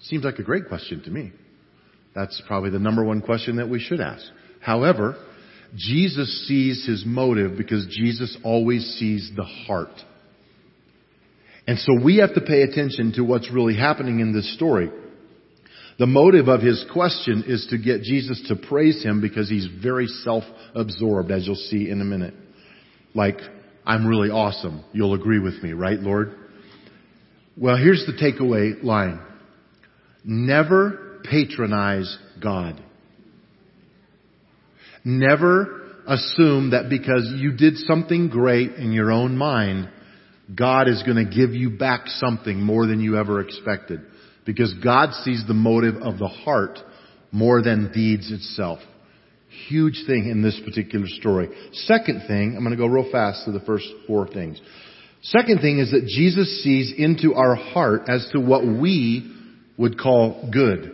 Seems 0.01 0.25
like 0.25 0.39
a 0.39 0.43
great 0.43 0.69
question 0.69 1.03
to 1.03 1.11
me. 1.11 1.31
That's 2.15 2.41
probably 2.47 2.71
the 2.71 2.79
number 2.79 3.05
one 3.05 3.21
question 3.21 3.57
that 3.57 3.69
we 3.69 3.81
should 3.81 4.01
ask. 4.01 4.25
However, 4.61 5.15
Jesus 5.77 6.49
sees 6.49 6.87
his 6.87 7.05
motive 7.05 7.59
because 7.59 7.87
Jesus 7.91 8.39
always 8.45 8.97
sees 8.99 9.31
the 9.37 9.45
heart. 9.45 9.93
And 11.67 11.79
so 11.79 12.03
we 12.03 12.17
have 12.17 12.33
to 12.33 12.41
pay 12.41 12.63
attention 12.63 13.13
to 13.17 13.25
what's 13.25 13.53
really 13.53 13.77
happening 13.77 14.21
in 14.21 14.33
this 14.33 14.55
story. 14.55 14.89
The 15.99 16.07
motive 16.07 16.49
of 16.49 16.61
his 16.61 16.85
question 16.93 17.45
is 17.47 17.67
to 17.71 17.79
get 17.79 18.03
Jesus 18.03 18.43
to 18.49 18.57
praise 18.57 19.03
him 19.03 19.21
because 19.21 19.49
he's 19.49 19.69
very 19.83 20.07
self-absorbed, 20.07 21.31
as 21.31 21.47
you'll 21.47 21.55
see 21.55 21.89
in 21.89 22.01
a 22.01 22.05
minute. 22.05 22.35
Like, 23.15 23.39
I'm 23.87 24.07
really 24.07 24.31
awesome. 24.31 24.85
You'll 24.93 25.15
agree 25.15 25.39
with 25.39 25.63
me, 25.63 25.73
right, 25.73 26.01
Lord? 26.01 26.35
Well, 27.57 27.77
here's 27.77 28.05
the 28.07 28.13
takeaway 28.13 28.83
line. 28.83 29.21
Never 30.25 31.21
patronize 31.23 32.19
God. 32.43 32.83
Never 35.05 35.83
assume 36.07 36.71
that 36.71 36.89
because 36.89 37.33
you 37.37 37.53
did 37.53 37.77
something 37.77 38.29
great 38.31 38.73
in 38.73 38.93
your 38.93 39.13
own 39.13 39.37
mind, 39.37 39.91
God 40.55 40.89
is 40.89 41.03
going 41.05 41.25
to 41.25 41.31
give 41.31 41.55
you 41.55 41.71
back 41.71 42.07
something 42.07 42.61
more 42.61 42.87
than 42.87 43.01
you 43.01 43.17
ever 43.17 43.41
expected. 43.41 44.01
Because 44.45 44.75
God 44.83 45.13
sees 45.25 45.45
the 45.47 45.55
motive 45.55 45.97
of 45.97 46.19
the 46.19 46.29
heart 46.29 46.79
more 47.33 47.63
than 47.63 47.93
deeds 47.93 48.31
itself. 48.31 48.79
Huge 49.69 50.03
thing 50.07 50.29
in 50.29 50.43
this 50.43 50.61
particular 50.65 51.07
story. 51.07 51.49
Second 51.73 52.25
thing, 52.27 52.55
I'm 52.57 52.65
going 52.65 52.77
to 52.77 52.83
go 52.83 52.87
real 52.87 53.11
fast 53.11 53.45
to 53.45 53.53
the 53.53 53.61
first 53.61 53.87
four 54.07 54.27
things. 54.27 54.61
Second 55.23 55.61
thing 55.61 55.79
is 55.79 55.91
that 55.93 56.07
Jesus 56.07 56.63
sees 56.63 56.93
into 56.97 57.35
our 57.35 57.55
heart 57.55 58.03
as 58.09 58.29
to 58.33 58.41
what 58.41 58.65
we 58.67 59.33
would 59.79 59.99
call 59.99 60.49
good. 60.53 60.91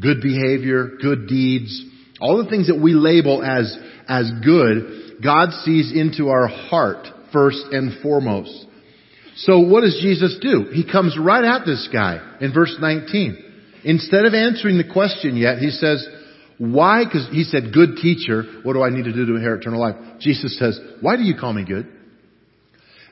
Good 0.00 0.20
behavior, 0.22 0.92
good 1.00 1.26
deeds, 1.26 1.84
all 2.20 2.42
the 2.42 2.48
things 2.48 2.68
that 2.68 2.80
we 2.80 2.92
label 2.94 3.42
as, 3.42 3.76
as 4.08 4.30
good, 4.44 5.22
God 5.22 5.50
sees 5.64 5.92
into 5.94 6.28
our 6.28 6.46
heart 6.46 7.06
first 7.32 7.62
and 7.72 8.00
foremost. 8.02 8.65
So 9.36 9.60
what 9.60 9.82
does 9.82 9.98
Jesus 10.00 10.38
do? 10.40 10.70
He 10.72 10.90
comes 10.90 11.16
right 11.18 11.44
at 11.44 11.66
this 11.66 11.88
guy 11.92 12.36
in 12.40 12.52
verse 12.52 12.76
19. 12.80 13.44
Instead 13.84 14.24
of 14.24 14.34
answering 14.34 14.78
the 14.78 14.90
question 14.90 15.36
yet, 15.36 15.58
he 15.58 15.70
says, 15.70 16.06
why? 16.58 17.04
Because 17.04 17.28
he 17.30 17.44
said, 17.44 17.72
good 17.72 17.96
teacher, 18.00 18.44
what 18.62 18.72
do 18.72 18.82
I 18.82 18.90
need 18.90 19.04
to 19.04 19.12
do 19.12 19.26
to 19.26 19.36
inherit 19.36 19.60
eternal 19.60 19.80
life? 19.80 19.96
Jesus 20.20 20.58
says, 20.58 20.80
why 21.00 21.16
do 21.16 21.22
you 21.22 21.34
call 21.38 21.52
me 21.52 21.64
good? 21.64 21.86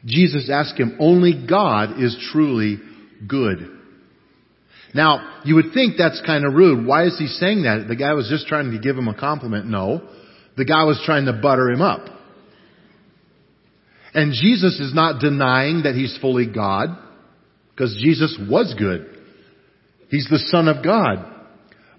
Jesus 0.07 0.51
asked 0.51 0.79
him, 0.79 0.97
only 0.99 1.47
God 1.47 2.01
is 2.03 2.17
truly 2.33 2.79
good. 3.27 3.71
Now, 4.95 5.41
you 5.45 5.57
would 5.57 5.73
think 5.75 5.97
that's 5.99 6.23
kind 6.25 6.47
of 6.47 6.55
rude. 6.55 6.87
Why 6.87 7.05
is 7.05 7.19
he 7.19 7.27
saying 7.27 7.65
that? 7.65 7.87
The 7.89 7.97
guy 7.97 8.15
was 8.15 8.29
just 8.29 8.47
trying 8.47 8.71
to 8.71 8.79
give 8.79 8.97
him 8.97 9.09
a 9.09 9.15
compliment. 9.15 9.67
No. 9.67 10.09
The 10.57 10.65
guy 10.65 10.85
was 10.85 11.03
trying 11.05 11.27
to 11.27 11.33
butter 11.33 11.69
him 11.69 11.83
up. 11.83 12.07
And 14.15 14.33
Jesus 14.33 14.79
is 14.81 14.95
not 14.95 15.21
denying 15.21 15.83
that 15.83 15.95
he's 15.95 16.17
fully 16.21 16.47
God, 16.47 16.89
because 17.71 17.99
Jesus 18.01 18.39
was 18.49 18.75
good. 18.79 19.11
He's 20.09 20.29
the 20.31 20.39
Son 20.39 20.69
of 20.69 20.85
God. 20.85 21.33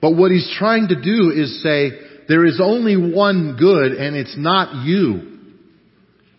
But 0.02 0.16
what 0.16 0.32
he's 0.32 0.54
trying 0.58 0.88
to 0.88 0.96
do 0.96 1.32
is 1.32 1.62
say, 1.62 1.92
there 2.28 2.46
is 2.46 2.62
only 2.64 2.96
one 2.96 3.58
good, 3.60 3.92
and 3.92 4.16
it's 4.16 4.36
not 4.38 4.86
you. 4.86 5.40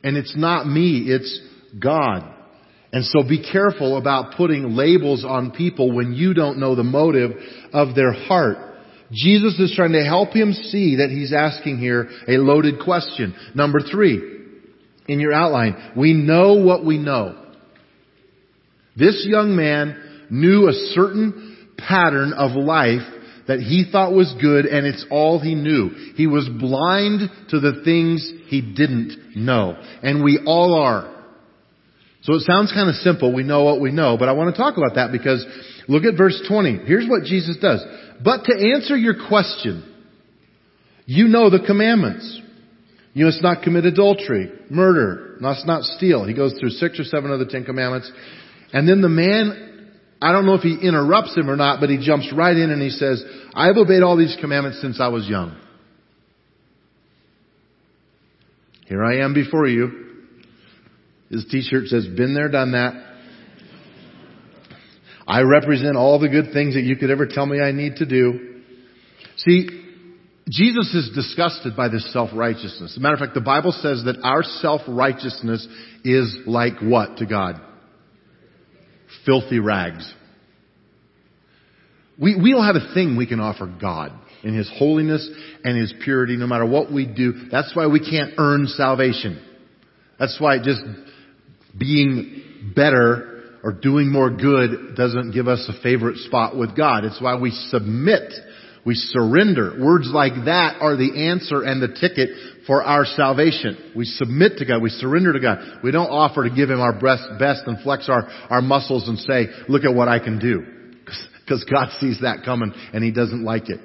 And 0.02 0.16
it's 0.16 0.36
not 0.36 0.66
me, 0.66 1.04
it's 1.06 1.40
God. 1.78 2.32
And 2.92 3.04
so 3.04 3.22
be 3.28 3.44
careful 3.52 3.98
about 3.98 4.36
putting 4.36 4.74
labels 4.74 5.24
on 5.24 5.50
people 5.50 5.92
when 5.92 6.12
you 6.12 6.32
don't 6.32 6.58
know 6.58 6.74
the 6.74 6.84
motive 6.84 7.32
of 7.72 7.94
their 7.94 8.12
heart. 8.12 8.56
Jesus 9.12 9.58
is 9.58 9.74
trying 9.76 9.92
to 9.92 10.04
help 10.04 10.30
him 10.30 10.52
see 10.52 10.96
that 10.96 11.10
he's 11.10 11.32
asking 11.32 11.78
here 11.78 12.08
a 12.26 12.38
loaded 12.38 12.80
question. 12.82 13.34
Number 13.54 13.80
three, 13.80 14.35
in 15.08 15.20
your 15.20 15.32
outline, 15.32 15.92
we 15.96 16.12
know 16.12 16.54
what 16.54 16.84
we 16.84 16.98
know. 16.98 17.42
This 18.96 19.26
young 19.28 19.54
man 19.54 20.26
knew 20.30 20.68
a 20.68 20.72
certain 20.94 21.68
pattern 21.76 22.32
of 22.32 22.52
life 22.52 23.02
that 23.46 23.60
he 23.60 23.84
thought 23.90 24.12
was 24.12 24.34
good 24.40 24.66
and 24.66 24.86
it's 24.86 25.04
all 25.10 25.38
he 25.38 25.54
knew. 25.54 25.90
He 26.16 26.26
was 26.26 26.48
blind 26.48 27.30
to 27.50 27.60
the 27.60 27.82
things 27.84 28.32
he 28.46 28.60
didn't 28.60 29.36
know. 29.36 29.76
And 30.02 30.24
we 30.24 30.40
all 30.44 30.74
are. 30.74 31.12
So 32.22 32.34
it 32.34 32.40
sounds 32.40 32.72
kind 32.72 32.88
of 32.88 32.96
simple. 32.96 33.32
We 33.32 33.44
know 33.44 33.62
what 33.62 33.80
we 33.80 33.92
know, 33.92 34.16
but 34.18 34.28
I 34.28 34.32
want 34.32 34.54
to 34.54 34.60
talk 34.60 34.76
about 34.76 34.96
that 34.96 35.12
because 35.12 35.46
look 35.86 36.02
at 36.04 36.18
verse 36.18 36.42
20. 36.48 36.78
Here's 36.86 37.08
what 37.08 37.22
Jesus 37.22 37.56
does. 37.58 37.84
But 38.24 38.44
to 38.44 38.72
answer 38.74 38.96
your 38.96 39.28
question, 39.28 39.94
you 41.04 41.28
know 41.28 41.50
the 41.50 41.64
commandments. 41.64 42.40
You 43.16 43.24
must 43.24 43.42
not 43.42 43.62
commit 43.62 43.86
adultery, 43.86 44.52
murder, 44.68 45.38
must 45.40 45.66
not 45.66 45.84
steal. 45.84 46.24
He 46.26 46.34
goes 46.34 46.52
through 46.60 46.68
six 46.68 47.00
or 47.00 47.04
seven 47.04 47.30
of 47.30 47.38
the 47.38 47.46
Ten 47.46 47.64
Commandments. 47.64 48.12
And 48.74 48.86
then 48.86 49.00
the 49.00 49.08
man, 49.08 49.90
I 50.20 50.32
don't 50.32 50.44
know 50.44 50.52
if 50.52 50.60
he 50.60 50.76
interrupts 50.78 51.34
him 51.34 51.48
or 51.48 51.56
not, 51.56 51.80
but 51.80 51.88
he 51.88 51.96
jumps 51.96 52.30
right 52.36 52.54
in 52.54 52.70
and 52.70 52.82
he 52.82 52.90
says, 52.90 53.24
I 53.54 53.68
have 53.68 53.78
obeyed 53.78 54.02
all 54.02 54.18
these 54.18 54.36
commandments 54.38 54.82
since 54.82 55.00
I 55.00 55.08
was 55.08 55.26
young. 55.26 55.58
Here 58.84 59.02
I 59.02 59.24
am 59.24 59.32
before 59.32 59.66
you. 59.66 60.26
His 61.30 61.46
t-shirt 61.50 61.86
says, 61.86 62.06
been 62.06 62.34
there, 62.34 62.50
done 62.50 62.72
that. 62.72 62.92
I 65.26 65.40
represent 65.40 65.96
all 65.96 66.18
the 66.18 66.28
good 66.28 66.52
things 66.52 66.74
that 66.74 66.82
you 66.82 66.96
could 66.96 67.10
ever 67.10 67.26
tell 67.26 67.46
me 67.46 67.62
I 67.62 67.72
need 67.72 67.96
to 67.96 68.04
do. 68.04 68.60
See, 69.38 69.85
Jesus 70.48 70.94
is 70.94 71.10
disgusted 71.14 71.76
by 71.76 71.88
this 71.88 72.12
self-righteousness. 72.12 72.92
As 72.92 72.96
a 72.96 73.00
matter 73.00 73.14
of 73.14 73.20
fact, 73.20 73.34
the 73.34 73.40
Bible 73.40 73.72
says 73.72 74.04
that 74.04 74.20
our 74.22 74.44
self-righteousness 74.44 75.66
is 76.04 76.36
like 76.46 76.74
what 76.80 77.16
to 77.16 77.26
God? 77.26 77.60
Filthy 79.24 79.58
rags. 79.58 80.12
We, 82.18 82.40
we 82.40 82.52
don't 82.52 82.64
have 82.64 82.76
a 82.76 82.94
thing 82.94 83.16
we 83.16 83.26
can 83.26 83.40
offer 83.40 83.66
God 83.66 84.12
in 84.44 84.54
His 84.54 84.70
holiness 84.78 85.28
and 85.64 85.76
His 85.76 85.92
purity 86.04 86.36
no 86.36 86.46
matter 86.46 86.64
what 86.64 86.92
we 86.92 87.06
do. 87.06 87.48
That's 87.50 87.74
why 87.74 87.88
we 87.88 87.98
can't 87.98 88.34
earn 88.38 88.68
salvation. 88.68 89.42
That's 90.18 90.36
why 90.38 90.58
just 90.58 90.80
being 91.76 92.72
better 92.74 93.58
or 93.64 93.72
doing 93.72 94.12
more 94.12 94.30
good 94.30 94.94
doesn't 94.96 95.32
give 95.32 95.48
us 95.48 95.68
a 95.68 95.82
favorite 95.82 96.18
spot 96.18 96.56
with 96.56 96.76
God. 96.76 97.04
It's 97.04 97.20
why 97.20 97.36
we 97.36 97.50
submit. 97.50 98.32
We 98.86 98.94
surrender. 98.94 99.76
Words 99.80 100.08
like 100.12 100.32
that 100.44 100.76
are 100.80 100.96
the 100.96 101.28
answer 101.28 101.62
and 101.62 101.82
the 101.82 101.88
ticket 101.88 102.30
for 102.68 102.84
our 102.84 103.04
salvation. 103.04 103.92
We 103.96 104.04
submit 104.04 104.58
to 104.58 104.64
God. 104.64 104.80
We 104.80 104.90
surrender 104.90 105.32
to 105.32 105.40
God. 105.40 105.58
We 105.82 105.90
don't 105.90 106.06
offer 106.06 106.48
to 106.48 106.54
give 106.54 106.70
Him 106.70 106.80
our 106.80 106.92
best 106.92 107.62
and 107.66 107.82
flex 107.82 108.08
our, 108.08 108.28
our 108.48 108.62
muscles 108.62 109.08
and 109.08 109.18
say, 109.18 109.46
look 109.68 109.84
at 109.84 109.92
what 109.92 110.06
I 110.06 110.20
can 110.20 110.38
do. 110.38 110.64
Because 111.44 111.64
God 111.64 111.88
sees 111.98 112.20
that 112.22 112.44
coming 112.44 112.72
and 112.94 113.02
He 113.02 113.10
doesn't 113.10 113.42
like 113.44 113.68
it. 113.70 113.80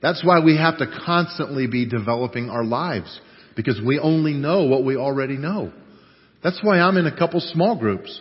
That's 0.00 0.24
why 0.24 0.40
we 0.42 0.56
have 0.56 0.78
to 0.78 0.86
constantly 1.04 1.66
be 1.66 1.86
developing 1.86 2.48
our 2.48 2.64
lives. 2.64 3.20
Because 3.54 3.80
we 3.84 3.98
only 3.98 4.32
know 4.32 4.64
what 4.64 4.82
we 4.82 4.96
already 4.96 5.36
know. 5.36 5.72
That's 6.42 6.58
why 6.62 6.80
I'm 6.80 6.96
in 6.96 7.06
a 7.06 7.16
couple 7.16 7.40
small 7.40 7.78
groups. 7.78 8.18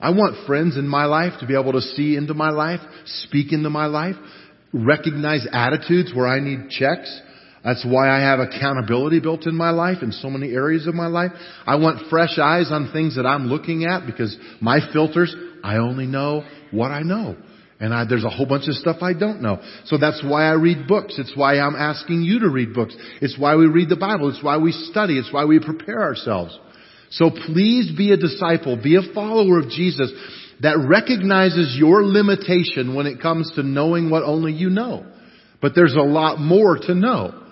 I 0.00 0.10
want 0.10 0.44
friends 0.48 0.76
in 0.76 0.88
my 0.88 1.04
life 1.04 1.34
to 1.38 1.46
be 1.46 1.54
able 1.54 1.72
to 1.72 1.80
see 1.80 2.16
into 2.16 2.34
my 2.34 2.50
life, 2.50 2.80
speak 3.04 3.52
into 3.52 3.70
my 3.70 3.86
life. 3.86 4.16
Recognize 4.72 5.46
attitudes 5.52 6.12
where 6.14 6.26
I 6.26 6.40
need 6.40 6.70
checks. 6.70 7.20
That's 7.64 7.84
why 7.84 8.08
I 8.08 8.20
have 8.20 8.40
accountability 8.40 9.20
built 9.20 9.46
in 9.46 9.54
my 9.54 9.70
life 9.70 9.98
in 10.02 10.10
so 10.10 10.28
many 10.28 10.52
areas 10.52 10.86
of 10.86 10.94
my 10.94 11.06
life. 11.06 11.30
I 11.64 11.76
want 11.76 12.08
fresh 12.10 12.38
eyes 12.38 12.72
on 12.72 12.90
things 12.92 13.16
that 13.16 13.26
I'm 13.26 13.46
looking 13.46 13.84
at 13.84 14.04
because 14.04 14.36
my 14.60 14.80
filters, 14.92 15.34
I 15.62 15.76
only 15.76 16.06
know 16.06 16.44
what 16.72 16.90
I 16.90 17.02
know. 17.02 17.36
And 17.78 17.92
I, 17.92 18.04
there's 18.04 18.24
a 18.24 18.30
whole 18.30 18.46
bunch 18.46 18.68
of 18.68 18.74
stuff 18.74 18.98
I 19.02 19.12
don't 19.12 19.42
know. 19.42 19.60
So 19.86 19.98
that's 19.98 20.22
why 20.24 20.44
I 20.44 20.52
read 20.52 20.86
books. 20.86 21.18
It's 21.18 21.36
why 21.36 21.58
I'm 21.58 21.74
asking 21.74 22.22
you 22.22 22.40
to 22.40 22.48
read 22.48 22.74
books. 22.74 22.96
It's 23.20 23.36
why 23.38 23.56
we 23.56 23.66
read 23.66 23.88
the 23.88 23.96
Bible. 23.96 24.28
It's 24.30 24.42
why 24.42 24.56
we 24.58 24.72
study. 24.72 25.18
It's 25.18 25.32
why 25.32 25.44
we 25.44 25.58
prepare 25.58 26.00
ourselves. 26.00 26.56
So 27.10 27.30
please 27.30 27.92
be 27.96 28.12
a 28.12 28.16
disciple. 28.16 28.80
Be 28.80 28.96
a 28.96 29.12
follower 29.12 29.58
of 29.58 29.68
Jesus 29.68 30.12
that 30.60 30.78
recognizes 30.78 31.76
your 31.76 32.04
limitation 32.04 32.94
when 32.94 33.06
it 33.06 33.20
comes 33.20 33.50
to 33.56 33.62
knowing 33.62 34.10
what 34.10 34.22
only 34.22 34.52
you 34.52 34.70
know. 34.70 35.06
But 35.60 35.74
there's 35.74 35.94
a 35.94 36.02
lot 36.02 36.38
more 36.38 36.76
to 36.76 36.94
know. 36.94 37.42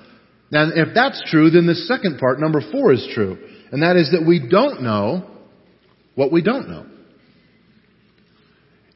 And 0.53 0.73
if 0.77 0.95
that's 0.95 1.23
true, 1.31 1.51
then 1.51 1.67
the 1.67 1.75
second 1.75 2.19
part, 2.19 2.41
number 2.41 2.61
four, 2.73 2.93
is 2.93 3.07
true. 3.15 3.39
And 3.73 3.83
that 3.83 3.97
is 3.97 4.11
that 4.13 4.25
we 4.27 4.49
don't 4.49 4.83
know 4.83 5.29
what 6.15 6.33
we 6.33 6.43
don't 6.43 6.69
know. 6.69 6.87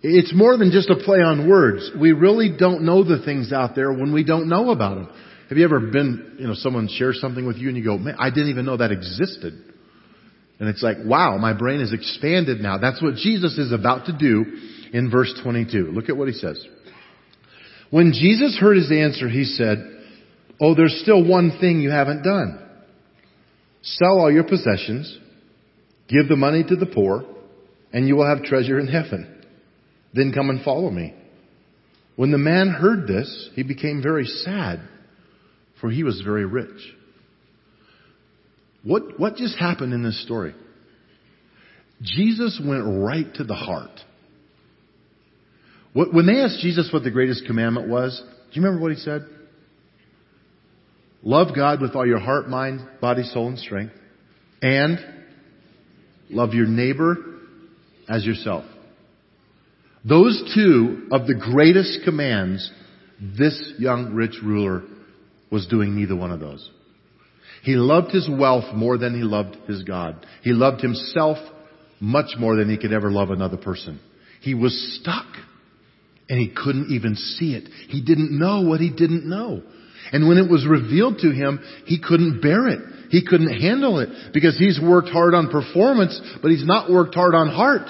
It's 0.03 0.35
more 0.35 0.57
than 0.59 0.71
just 0.71 0.91
a 0.91 0.97
play 0.97 1.21
on 1.21 1.49
words. 1.49 1.91
We 1.99 2.13
really 2.13 2.55
don't 2.59 2.83
know 2.83 3.05
the 3.05 3.25
things 3.25 3.53
out 3.53 3.75
there 3.75 3.93
when 3.93 4.13
we 4.13 4.23
don't 4.23 4.49
know 4.49 4.71
about 4.71 4.97
them. 4.97 5.09
Have 5.49 5.57
you 5.57 5.65
ever 5.65 5.81
been, 5.81 6.37
you 6.39 6.47
know, 6.47 6.55
someone 6.55 6.89
shares 6.89 7.21
something 7.21 7.47
with 7.47 7.57
you 7.57 7.69
and 7.69 7.77
you 7.77 7.85
go, 7.85 7.97
man, 7.97 8.17
I 8.19 8.31
didn't 8.31 8.51
even 8.51 8.67
know 8.67 8.77
that 8.77 8.91
existed. 8.91 9.74
And 10.61 10.69
it's 10.69 10.83
like, 10.83 10.99
wow, 11.05 11.37
my 11.39 11.53
brain 11.53 11.81
is 11.81 11.93
expanded 11.93 12.61
now. 12.61 12.79
That's 12.79 13.03
what 13.03 13.17
Jesus 13.17 13.59
is 13.59 13.73
about 13.73 14.07
to 14.07 14.17
do 14.17 14.45
in 14.93 15.11
verse 15.11 15.33
22. 15.43 15.91
Look 15.93 16.09
at 16.09 16.17
what 16.17 16.29
he 16.29 16.35
says. 16.35 16.65
When 17.91 18.13
Jesus 18.13 18.57
heard 18.59 18.77
his 18.77 18.91
answer, 18.91 19.29
he 19.29 19.45
said, 19.45 19.79
Oh, 20.61 20.75
there's 20.75 21.01
still 21.03 21.27
one 21.27 21.59
thing 21.61 21.81
you 21.81 21.91
haven't 21.91 22.23
done. 22.23 22.61
Sell 23.83 24.21
all 24.21 24.33
your 24.33 24.45
possessions, 24.45 25.19
give 26.09 26.29
the 26.29 26.37
money 26.37 26.63
to 26.63 26.77
the 26.77 26.87
poor, 26.87 27.25
and 27.93 28.09
you 28.09 28.17
will 28.17 28.27
have 28.27 28.45
treasure 28.45 28.79
in 28.79 28.87
heaven. 28.87 29.43
Then 30.15 30.33
come 30.33 30.49
and 30.49 30.63
follow 30.63 30.91
me. 30.91 31.15
When 32.17 32.31
the 32.31 32.39
man 32.39 32.69
heard 32.69 33.09
this, 33.09 33.51
he 33.55 33.65
became 33.65 34.01
very 34.01 34.25
sad, 34.25 34.81
for 35.81 35.91
he 35.91 36.05
was 36.05 36.21
very 36.21 36.47
rich. 36.47 36.95
What, 38.85 39.19
what 39.19 39.37
just 39.37 39.59
happened 39.59 39.93
in 39.93 40.03
this 40.03 40.23
story? 40.23 40.55
Jesus 42.03 42.61
went 42.65 42.85
right 42.87 43.33
to 43.35 43.45
the 43.45 43.55
heart. 43.55 43.99
When 45.95 46.27
they 46.27 46.41
asked 46.41 46.61
Jesus 46.61 46.91
what 46.93 47.05
the 47.05 47.11
greatest 47.11 47.47
commandment 47.47 47.89
was, 47.89 48.21
do 48.21 48.61
you 48.61 48.63
remember 48.63 48.83
what 48.83 48.93
he 48.93 48.99
said? 48.99 49.27
Love 51.23 51.55
God 51.55 51.81
with 51.81 51.95
all 51.95 52.07
your 52.07 52.19
heart, 52.19 52.49
mind, 52.49 52.81
body, 53.01 53.23
soul, 53.23 53.49
and 53.49 53.59
strength. 53.59 53.95
And 54.61 54.99
love 56.31 56.53
your 56.53 56.67
neighbor 56.67 57.17
as 58.09 58.25
yourself. 58.27 58.65
Those 60.07 60.53
two 60.55 61.09
of 61.13 61.27
the 61.27 61.35
greatest 61.35 62.01
commands, 62.05 62.71
this 63.21 63.73
young 63.79 64.13
rich 64.15 64.37
ruler 64.43 64.83
was 65.51 65.67
doing 65.67 65.95
neither 65.97 66.17
one 66.17 66.31
of 66.31 66.41
those. 66.41 66.69
He 67.65 67.77
loved 67.77 68.11
his 68.13 68.29
wealth 68.31 68.75
more 68.75 68.99
than 68.99 69.15
he 69.15 69.23
loved 69.23 69.57
his 69.67 69.83
God. 69.83 70.27
He 70.43 70.53
loved 70.53 70.83
himself 70.83 71.39
much 71.99 72.37
more 72.39 72.57
than 72.57 72.69
he 72.69 72.77
could 72.77 72.93
ever 72.93 73.11
love 73.11 73.31
another 73.31 73.57
person. 73.57 74.01
He 74.43 74.55
was 74.55 74.99
stuck 75.01 75.27
and 76.29 76.39
he 76.39 76.53
couldn't 76.55 76.91
even 76.91 77.17
see 77.17 77.55
it. 77.55 77.69
He 77.89 78.03
didn't 78.03 78.39
know 78.39 78.63
what 78.63 78.81
he 78.81 78.91
didn't 78.91 79.29
know. 79.29 79.63
And 80.13 80.29
when 80.29 80.37
it 80.37 80.51
was 80.51 80.67
revealed 80.69 81.19
to 81.19 81.31
him, 81.31 81.61
he 81.87 81.99
couldn't 81.99 82.43
bear 82.43 82.69
it. 82.69 82.81
He 83.09 83.25
couldn't 83.25 83.61
handle 83.61 83.99
it 84.01 84.11
because 84.35 84.59
he's 84.59 84.79
worked 84.79 85.09
hard 85.09 85.35
on 85.35 85.51
performance, 85.51 86.21
but 86.43 86.51
he's 86.51 86.67
not 86.67 86.91
worked 86.91 87.15
hard 87.15 87.35
on 87.35 87.49
heart. 87.49 87.89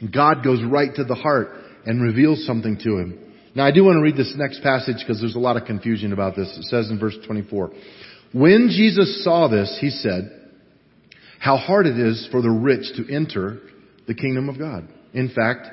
And 0.00 0.12
God 0.12 0.42
goes 0.42 0.62
right 0.64 0.94
to 0.94 1.04
the 1.04 1.14
heart 1.14 1.48
and 1.84 2.02
reveals 2.02 2.46
something 2.46 2.78
to 2.84 2.98
him. 2.98 3.18
Now 3.54 3.66
I 3.66 3.70
do 3.70 3.84
want 3.84 3.96
to 3.96 4.02
read 4.02 4.16
this 4.16 4.34
next 4.36 4.62
passage 4.62 4.96
because 4.98 5.20
there's 5.20 5.36
a 5.36 5.40
lot 5.40 5.56
of 5.56 5.66
confusion 5.66 6.12
about 6.12 6.34
this. 6.34 6.48
It 6.58 6.64
says 6.64 6.90
in 6.90 6.98
verse 6.98 7.16
24, 7.26 7.70
When 8.34 8.68
Jesus 8.68 9.22
saw 9.22 9.48
this, 9.48 9.78
he 9.80 9.90
said, 9.90 10.30
how 11.38 11.56
hard 11.56 11.86
it 11.86 11.98
is 11.98 12.26
for 12.32 12.42
the 12.42 12.50
rich 12.50 12.84
to 12.96 13.14
enter 13.14 13.60
the 14.06 14.14
kingdom 14.14 14.48
of 14.48 14.58
God. 14.58 14.88
In 15.12 15.28
fact, 15.28 15.68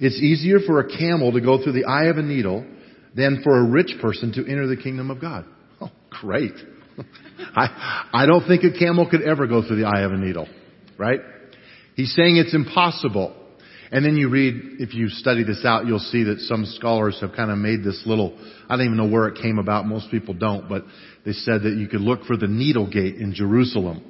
it's 0.00 0.20
easier 0.20 0.58
for 0.66 0.80
a 0.80 0.98
camel 0.98 1.32
to 1.32 1.40
go 1.40 1.62
through 1.62 1.72
the 1.72 1.84
eye 1.84 2.06
of 2.06 2.18
a 2.18 2.22
needle 2.22 2.66
than 3.14 3.40
for 3.42 3.56
a 3.56 3.64
rich 3.64 3.94
person 4.00 4.32
to 4.32 4.40
enter 4.40 4.66
the 4.66 4.76
kingdom 4.76 5.10
of 5.10 5.20
God. 5.20 5.44
Oh, 5.80 5.90
great. 6.10 6.52
I, 7.54 8.08
I 8.12 8.26
don't 8.26 8.46
think 8.46 8.64
a 8.64 8.76
camel 8.76 9.08
could 9.08 9.22
ever 9.22 9.46
go 9.46 9.66
through 9.66 9.76
the 9.76 9.86
eye 9.86 10.02
of 10.02 10.12
a 10.12 10.18
needle, 10.18 10.48
right? 10.98 11.20
He's 11.94 12.14
saying 12.14 12.36
it's 12.36 12.54
impossible. 12.54 13.36
And 13.92 14.02
then 14.02 14.16
you 14.16 14.30
read, 14.30 14.80
if 14.80 14.94
you 14.94 15.10
study 15.10 15.44
this 15.44 15.66
out, 15.66 15.86
you'll 15.86 15.98
see 15.98 16.24
that 16.24 16.40
some 16.40 16.64
scholars 16.64 17.18
have 17.20 17.32
kind 17.36 17.50
of 17.50 17.58
made 17.58 17.84
this 17.84 18.02
little, 18.06 18.34
I 18.66 18.76
don't 18.76 18.86
even 18.86 18.96
know 18.96 19.06
where 19.06 19.28
it 19.28 19.40
came 19.40 19.58
about, 19.58 19.86
most 19.86 20.10
people 20.10 20.32
don't, 20.32 20.66
but 20.66 20.84
they 21.26 21.32
said 21.32 21.62
that 21.64 21.76
you 21.76 21.88
could 21.88 22.00
look 22.00 22.24
for 22.24 22.38
the 22.38 22.48
needle 22.48 22.90
gate 22.90 23.16
in 23.16 23.34
Jerusalem. 23.34 24.02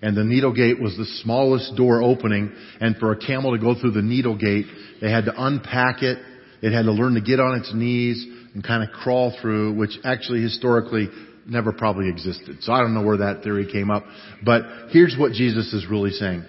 And 0.00 0.16
the 0.16 0.22
needle 0.22 0.52
gate 0.52 0.80
was 0.80 0.96
the 0.96 1.06
smallest 1.24 1.74
door 1.74 2.02
opening, 2.02 2.54
and 2.80 2.96
for 2.98 3.10
a 3.10 3.18
camel 3.18 3.50
to 3.50 3.58
go 3.58 3.74
through 3.78 3.92
the 3.92 4.02
needle 4.02 4.36
gate, 4.36 4.66
they 5.00 5.10
had 5.10 5.24
to 5.24 5.32
unpack 5.36 6.02
it, 6.02 6.18
it 6.62 6.72
had 6.72 6.84
to 6.84 6.92
learn 6.92 7.14
to 7.14 7.20
get 7.20 7.40
on 7.40 7.58
its 7.58 7.74
knees 7.74 8.24
and 8.54 8.62
kind 8.62 8.84
of 8.84 8.90
crawl 8.90 9.36
through, 9.42 9.74
which 9.74 9.98
actually 10.04 10.40
historically 10.40 11.08
never 11.48 11.72
probably 11.72 12.08
existed. 12.08 12.58
So 12.60 12.72
I 12.72 12.80
don't 12.80 12.94
know 12.94 13.02
where 13.02 13.18
that 13.18 13.42
theory 13.42 13.70
came 13.70 13.90
up. 13.90 14.04
But 14.44 14.62
here's 14.90 15.16
what 15.18 15.32
Jesus 15.32 15.72
is 15.72 15.86
really 15.90 16.10
saying. 16.10 16.44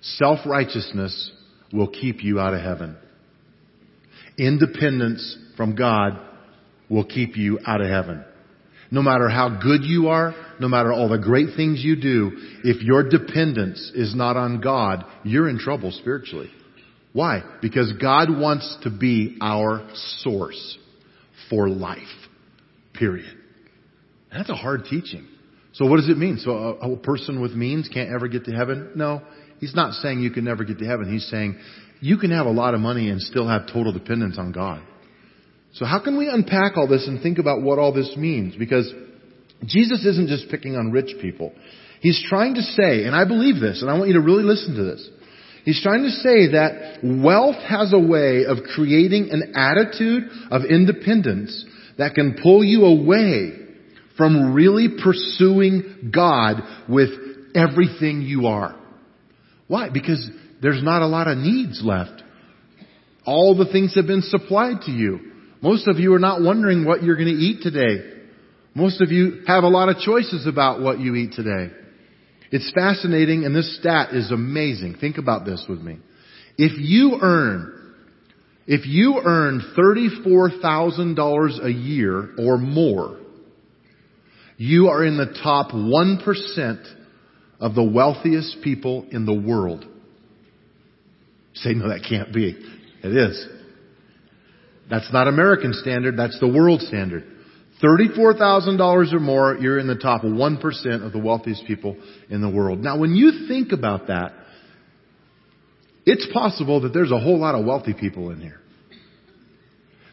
Self-righteousness 0.00 1.32
will 1.72 1.88
keep 1.88 2.22
you 2.22 2.38
out 2.38 2.54
of 2.54 2.60
heaven. 2.60 2.96
Independence 4.38 5.36
from 5.56 5.74
God 5.74 6.18
will 6.88 7.04
keep 7.04 7.36
you 7.36 7.58
out 7.66 7.80
of 7.80 7.88
heaven. 7.88 8.24
No 8.90 9.00
matter 9.02 9.28
how 9.28 9.48
good 9.48 9.84
you 9.84 10.08
are, 10.08 10.34
no 10.60 10.68
matter 10.68 10.92
all 10.92 11.08
the 11.08 11.18
great 11.18 11.56
things 11.56 11.82
you 11.82 11.96
do, 11.96 12.32
if 12.62 12.82
your 12.82 13.08
dependence 13.08 13.90
is 13.94 14.14
not 14.14 14.36
on 14.36 14.60
God, 14.60 15.04
you're 15.24 15.48
in 15.48 15.58
trouble 15.58 15.90
spiritually. 15.92 16.50
Why? 17.14 17.42
Because 17.62 17.92
God 18.00 18.28
wants 18.30 18.76
to 18.82 18.90
be 18.90 19.38
our 19.40 19.88
source 20.18 20.78
for 21.48 21.68
life. 21.68 21.98
Period. 22.94 23.34
That's 24.30 24.50
a 24.50 24.54
hard 24.54 24.84
teaching. 24.84 25.26
So 25.74 25.86
what 25.86 25.96
does 25.96 26.08
it 26.08 26.18
mean? 26.18 26.38
So 26.38 26.50
a, 26.50 26.92
a 26.92 26.96
person 26.96 27.40
with 27.40 27.52
means 27.52 27.88
can't 27.88 28.10
ever 28.10 28.28
get 28.28 28.44
to 28.44 28.52
heaven? 28.52 28.92
No. 28.94 29.22
He's 29.62 29.76
not 29.76 29.94
saying 29.94 30.18
you 30.18 30.32
can 30.32 30.44
never 30.44 30.64
get 30.64 30.80
to 30.80 30.84
heaven. 30.84 31.08
He's 31.08 31.28
saying 31.28 31.56
you 32.00 32.18
can 32.18 32.32
have 32.32 32.46
a 32.46 32.50
lot 32.50 32.74
of 32.74 32.80
money 32.80 33.10
and 33.10 33.22
still 33.22 33.46
have 33.46 33.68
total 33.68 33.92
dependence 33.92 34.36
on 34.36 34.50
God. 34.50 34.82
So 35.74 35.84
how 35.84 36.02
can 36.02 36.18
we 36.18 36.28
unpack 36.28 36.76
all 36.76 36.88
this 36.88 37.06
and 37.06 37.22
think 37.22 37.38
about 37.38 37.62
what 37.62 37.78
all 37.78 37.92
this 37.92 38.16
means? 38.16 38.56
Because 38.56 38.92
Jesus 39.64 40.04
isn't 40.04 40.26
just 40.26 40.50
picking 40.50 40.74
on 40.74 40.90
rich 40.90 41.14
people. 41.20 41.52
He's 42.00 42.20
trying 42.28 42.54
to 42.56 42.60
say, 42.60 43.04
and 43.04 43.14
I 43.14 43.24
believe 43.24 43.60
this, 43.60 43.82
and 43.82 43.88
I 43.88 43.94
want 43.94 44.08
you 44.08 44.14
to 44.14 44.20
really 44.20 44.42
listen 44.42 44.74
to 44.74 44.82
this. 44.82 45.08
He's 45.64 45.80
trying 45.80 46.02
to 46.02 46.10
say 46.10 46.50
that 46.50 46.98
wealth 47.04 47.62
has 47.62 47.92
a 47.92 48.00
way 48.00 48.44
of 48.44 48.64
creating 48.74 49.28
an 49.30 49.52
attitude 49.54 50.24
of 50.50 50.62
independence 50.64 51.64
that 51.98 52.14
can 52.14 52.36
pull 52.42 52.64
you 52.64 52.84
away 52.84 53.52
from 54.16 54.54
really 54.54 54.88
pursuing 55.04 56.10
God 56.12 56.56
with 56.88 57.10
everything 57.54 58.22
you 58.22 58.48
are. 58.48 58.81
Why? 59.68 59.88
Because 59.90 60.30
there's 60.60 60.82
not 60.82 61.02
a 61.02 61.06
lot 61.06 61.28
of 61.28 61.38
needs 61.38 61.82
left. 61.84 62.22
All 63.24 63.56
the 63.56 63.70
things 63.70 63.94
have 63.94 64.06
been 64.06 64.22
supplied 64.22 64.82
to 64.86 64.90
you. 64.90 65.32
Most 65.60 65.86
of 65.86 65.98
you 65.98 66.12
are 66.14 66.18
not 66.18 66.42
wondering 66.42 66.84
what 66.84 67.02
you're 67.02 67.16
going 67.16 67.28
to 67.28 67.40
eat 67.40 67.62
today. 67.62 68.20
Most 68.74 69.00
of 69.00 69.10
you 69.10 69.42
have 69.46 69.64
a 69.64 69.68
lot 69.68 69.88
of 69.88 69.98
choices 69.98 70.46
about 70.46 70.80
what 70.80 70.98
you 70.98 71.14
eat 71.14 71.32
today. 71.32 71.72
It's 72.50 72.70
fascinating 72.72 73.44
and 73.44 73.54
this 73.54 73.78
stat 73.78 74.14
is 74.14 74.30
amazing. 74.30 74.96
Think 75.00 75.18
about 75.18 75.44
this 75.44 75.64
with 75.68 75.80
me. 75.80 75.98
If 76.58 76.72
you 76.78 77.18
earn, 77.22 77.94
if 78.66 78.86
you 78.86 79.20
earn 79.24 79.62
$34,000 79.76 81.64
a 81.64 81.72
year 81.72 82.30
or 82.38 82.58
more, 82.58 83.18
you 84.56 84.88
are 84.88 85.04
in 85.04 85.16
the 85.16 85.34
top 85.42 85.70
1% 85.70 87.01
of 87.62 87.76
the 87.76 87.82
wealthiest 87.82 88.56
people 88.62 89.06
in 89.12 89.24
the 89.24 89.32
world. 89.32 89.86
say, 91.54 91.74
no, 91.74 91.88
that 91.88 92.04
can't 92.06 92.34
be. 92.34 92.58
It 93.04 93.16
is. 93.16 93.48
That's 94.90 95.10
not 95.12 95.28
American 95.28 95.72
standard, 95.72 96.16
that's 96.16 96.38
the 96.40 96.48
world 96.48 96.80
standard. 96.80 97.24
$34,000 97.80 99.12
or 99.12 99.20
more, 99.20 99.56
you're 99.60 99.78
in 99.78 99.86
the 99.86 99.94
top 99.94 100.22
1% 100.22 101.06
of 101.06 101.12
the 101.12 101.18
wealthiest 101.18 101.64
people 101.64 101.96
in 102.28 102.40
the 102.40 102.50
world. 102.50 102.80
Now 102.80 102.98
when 102.98 103.14
you 103.14 103.46
think 103.46 103.70
about 103.70 104.08
that, 104.08 104.32
it's 106.04 106.26
possible 106.32 106.80
that 106.80 106.92
there's 106.92 107.12
a 107.12 107.18
whole 107.18 107.38
lot 107.38 107.54
of 107.54 107.64
wealthy 107.64 107.94
people 107.94 108.30
in 108.30 108.40
here. 108.40 108.60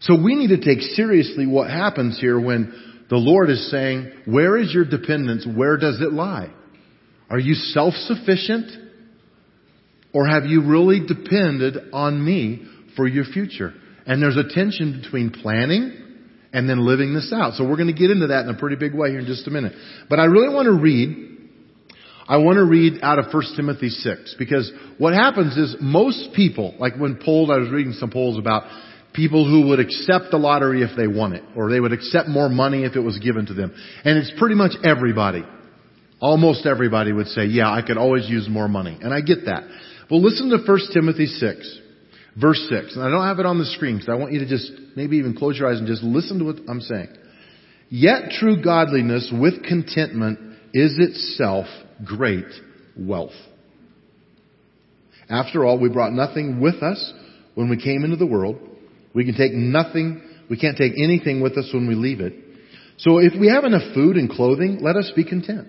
So 0.01 0.21
we 0.21 0.35
need 0.35 0.49
to 0.49 0.63
take 0.63 0.81
seriously 0.81 1.47
what 1.47 1.67
happens 1.69 2.19
here 2.19 2.39
when 2.39 3.05
the 3.09 3.17
Lord 3.17 3.49
is 3.49 3.71
saying, 3.71 4.11
where 4.25 4.55
is 4.55 4.71
your 4.71 4.85
dependence? 4.85 5.47
Where 5.47 5.77
does 5.77 5.99
it 5.99 6.13
lie? 6.13 6.51
Are 7.29 7.39
you 7.39 7.53
self-sufficient? 7.53 8.71
Or 10.13 10.27
have 10.27 10.45
you 10.45 10.65
really 10.65 11.01
depended 11.05 11.77
on 11.93 12.23
me 12.23 12.65
for 12.95 13.07
your 13.07 13.25
future? 13.25 13.73
And 14.05 14.21
there's 14.21 14.37
a 14.37 14.53
tension 14.53 15.01
between 15.01 15.29
planning 15.29 15.95
and 16.51 16.67
then 16.67 16.83
living 16.85 17.13
this 17.13 17.31
out. 17.33 17.53
So 17.53 17.67
we're 17.67 17.77
going 17.77 17.93
to 17.93 17.99
get 17.99 18.09
into 18.09 18.27
that 18.27 18.43
in 18.45 18.49
a 18.49 18.57
pretty 18.57 18.75
big 18.75 18.95
way 18.95 19.09
here 19.09 19.19
in 19.19 19.27
just 19.27 19.47
a 19.47 19.51
minute. 19.51 19.73
But 20.09 20.19
I 20.19 20.25
really 20.25 20.53
want 20.53 20.65
to 20.65 20.73
read, 20.73 21.37
I 22.27 22.37
want 22.37 22.57
to 22.57 22.65
read 22.65 23.01
out 23.03 23.19
of 23.19 23.31
1 23.31 23.43
Timothy 23.55 23.89
6 23.89 24.35
because 24.39 24.71
what 24.97 25.13
happens 25.13 25.55
is 25.57 25.75
most 25.79 26.29
people, 26.35 26.73
like 26.79 26.95
when 26.97 27.19
polled, 27.23 27.51
I 27.51 27.57
was 27.57 27.69
reading 27.69 27.93
some 27.93 28.09
polls 28.09 28.39
about 28.39 28.63
people 29.13 29.47
who 29.47 29.69
would 29.69 29.79
accept 29.79 30.31
the 30.31 30.37
lottery 30.37 30.81
if 30.81 30.97
they 30.97 31.07
won 31.07 31.33
it, 31.33 31.43
or 31.55 31.69
they 31.69 31.79
would 31.79 31.93
accept 31.93 32.27
more 32.27 32.49
money 32.49 32.83
if 32.83 32.95
it 32.95 32.99
was 33.01 33.19
given 33.19 33.45
to 33.45 33.53
them. 33.53 33.73
And 34.03 34.17
it's 34.17 34.31
pretty 34.39 34.55
much 34.55 34.71
everybody. 34.83 35.43
Almost 36.21 36.65
everybody 36.65 37.13
would 37.13 37.27
say, 37.27 37.45
yeah, 37.45 37.71
I 37.71 37.81
could 37.81 37.97
always 37.97 38.29
use 38.29 38.47
more 38.49 38.67
money. 38.67 38.97
And 39.01 39.13
I 39.13 39.21
get 39.21 39.45
that. 39.45 39.63
Well, 40.11 40.21
listen 40.21 40.49
to 40.49 40.57
1 40.57 40.79
Timothy 40.93 41.27
6, 41.27 41.79
verse 42.39 42.67
6. 42.69 42.95
And 42.95 43.03
I 43.03 43.09
don't 43.09 43.25
have 43.25 43.39
it 43.39 43.45
on 43.45 43.57
the 43.57 43.65
screen 43.65 43.95
because 43.97 44.09
I 44.09 44.15
want 44.15 44.33
you 44.33 44.39
to 44.39 44.47
just 44.47 44.71
maybe 44.95 45.17
even 45.17 45.35
close 45.35 45.57
your 45.57 45.71
eyes 45.71 45.79
and 45.79 45.87
just 45.87 46.03
listen 46.03 46.39
to 46.39 46.45
what 46.45 46.57
I'm 46.67 46.81
saying. 46.81 47.07
Yet 47.89 48.31
true 48.31 48.61
godliness 48.61 49.31
with 49.33 49.63
contentment 49.63 50.39
is 50.73 50.97
itself 50.99 51.65
great 52.03 52.45
wealth. 52.97 53.31
After 55.29 55.63
all, 55.63 55.79
we 55.79 55.89
brought 55.89 56.11
nothing 56.11 56.59
with 56.59 56.81
us 56.83 57.13
when 57.55 57.69
we 57.69 57.81
came 57.81 58.03
into 58.03 58.17
the 58.17 58.25
world. 58.25 58.57
We 59.13 59.25
can 59.25 59.35
take 59.35 59.53
nothing, 59.53 60.21
we 60.49 60.57
can't 60.57 60.77
take 60.77 60.93
anything 61.01 61.41
with 61.41 61.57
us 61.57 61.69
when 61.73 61.87
we 61.87 61.95
leave 61.95 62.19
it. 62.19 62.33
So 62.97 63.19
if 63.19 63.33
we 63.39 63.47
have 63.47 63.63
enough 63.63 63.93
food 63.93 64.17
and 64.17 64.29
clothing, 64.29 64.79
let 64.81 64.95
us 64.95 65.11
be 65.15 65.23
content. 65.23 65.67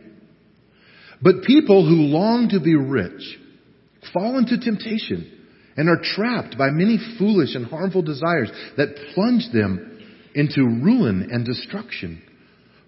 But 1.23 1.43
people 1.45 1.87
who 1.87 1.97
long 1.97 2.49
to 2.51 2.61
be 2.61 2.75
rich 2.75 3.39
fall 4.13 4.39
into 4.39 4.59
temptation 4.59 5.39
and 5.77 5.89
are 5.89 6.01
trapped 6.03 6.57
by 6.57 6.71
many 6.71 6.99
foolish 7.19 7.55
and 7.55 7.67
harmful 7.67 8.03
desires 8.03 8.51
that 8.77 8.97
plunge 9.15 9.49
them 9.53 9.99
into 10.35 10.63
ruin 10.63 11.29
and 11.31 11.45
destruction. 11.45 12.23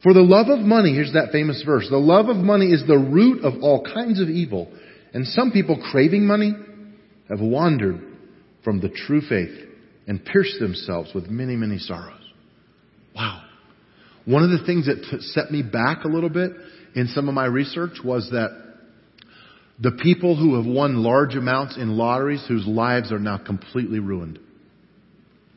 For 0.02 0.14
the 0.14 0.20
love 0.20 0.48
of 0.48 0.64
money, 0.64 0.94
here's 0.94 1.12
that 1.12 1.30
famous 1.30 1.62
verse, 1.64 1.86
the 1.88 1.96
love 1.96 2.28
of 2.28 2.36
money 2.36 2.72
is 2.72 2.84
the 2.86 2.98
root 2.98 3.44
of 3.44 3.62
all 3.62 3.84
kinds 3.84 4.20
of 4.20 4.28
evil. 4.28 4.72
And 5.14 5.26
some 5.26 5.52
people 5.52 5.82
craving 5.90 6.26
money 6.26 6.52
have 7.28 7.40
wandered 7.40 8.00
from 8.64 8.80
the 8.80 8.88
true 8.88 9.20
faith 9.20 9.68
and 10.06 10.24
pierced 10.24 10.58
themselves 10.58 11.10
with 11.14 11.28
many, 11.28 11.54
many 11.54 11.78
sorrows. 11.78 12.20
Wow. 13.14 13.42
One 14.24 14.42
of 14.42 14.50
the 14.50 14.64
things 14.64 14.86
that 14.86 15.20
set 15.20 15.50
me 15.50 15.62
back 15.62 16.04
a 16.04 16.08
little 16.08 16.30
bit 16.30 16.52
in 16.94 17.08
some 17.08 17.28
of 17.28 17.34
my 17.34 17.46
research 17.46 17.98
was 18.04 18.28
that 18.30 18.50
the 19.80 19.92
people 19.92 20.36
who 20.36 20.56
have 20.56 20.66
won 20.66 21.02
large 21.02 21.34
amounts 21.34 21.76
in 21.76 21.96
lotteries 21.96 22.44
whose 22.46 22.66
lives 22.66 23.10
are 23.10 23.18
now 23.18 23.38
completely 23.38 23.98
ruined 23.98 24.38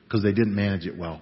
because 0.03 0.23
they 0.23 0.31
didn't 0.31 0.55
manage 0.55 0.85
it 0.85 0.97
well. 0.97 1.21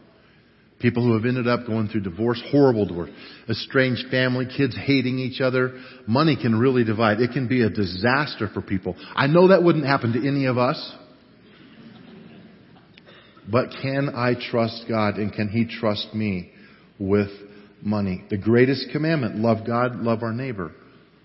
People 0.80 1.04
who 1.04 1.14
have 1.14 1.26
ended 1.26 1.48
up 1.48 1.66
going 1.66 1.88
through 1.88 2.02
divorce, 2.02 2.42
horrible 2.52 2.86
divorce, 2.86 3.10
estranged 3.50 4.06
family, 4.12 4.46
kids 4.46 4.76
hating 4.76 5.18
each 5.18 5.40
other. 5.40 5.80
Money 6.08 6.36
can 6.36 6.60
really 6.60 6.84
divide. 6.84 7.22
It 7.22 7.32
can 7.32 7.48
be 7.48 7.64
a 7.64 7.70
disaster 7.70 8.50
for 8.54 8.62
people. 8.62 8.96
I 9.16 9.28
know 9.28 9.48
that 9.48 9.64
wouldn't 9.64 9.86
happen 9.86 10.14
to 10.14 10.28
any 10.28 10.46
of 10.46 10.58
us. 10.58 10.94
But 13.50 13.70
can 13.82 14.10
I 14.14 14.34
trust 14.52 14.86
God 14.90 15.16
and 15.16 15.32
can 15.32 15.50
He 15.50 15.66
trust 15.66 16.14
me 16.14 16.52
with 17.00 17.30
money? 17.84 18.24
The 18.30 18.38
greatest 18.38 18.90
commandment, 18.92 19.38
love 19.38 19.66
God, 19.66 19.98
love 19.98 20.24
our 20.24 20.34
neighbor. 20.34 20.72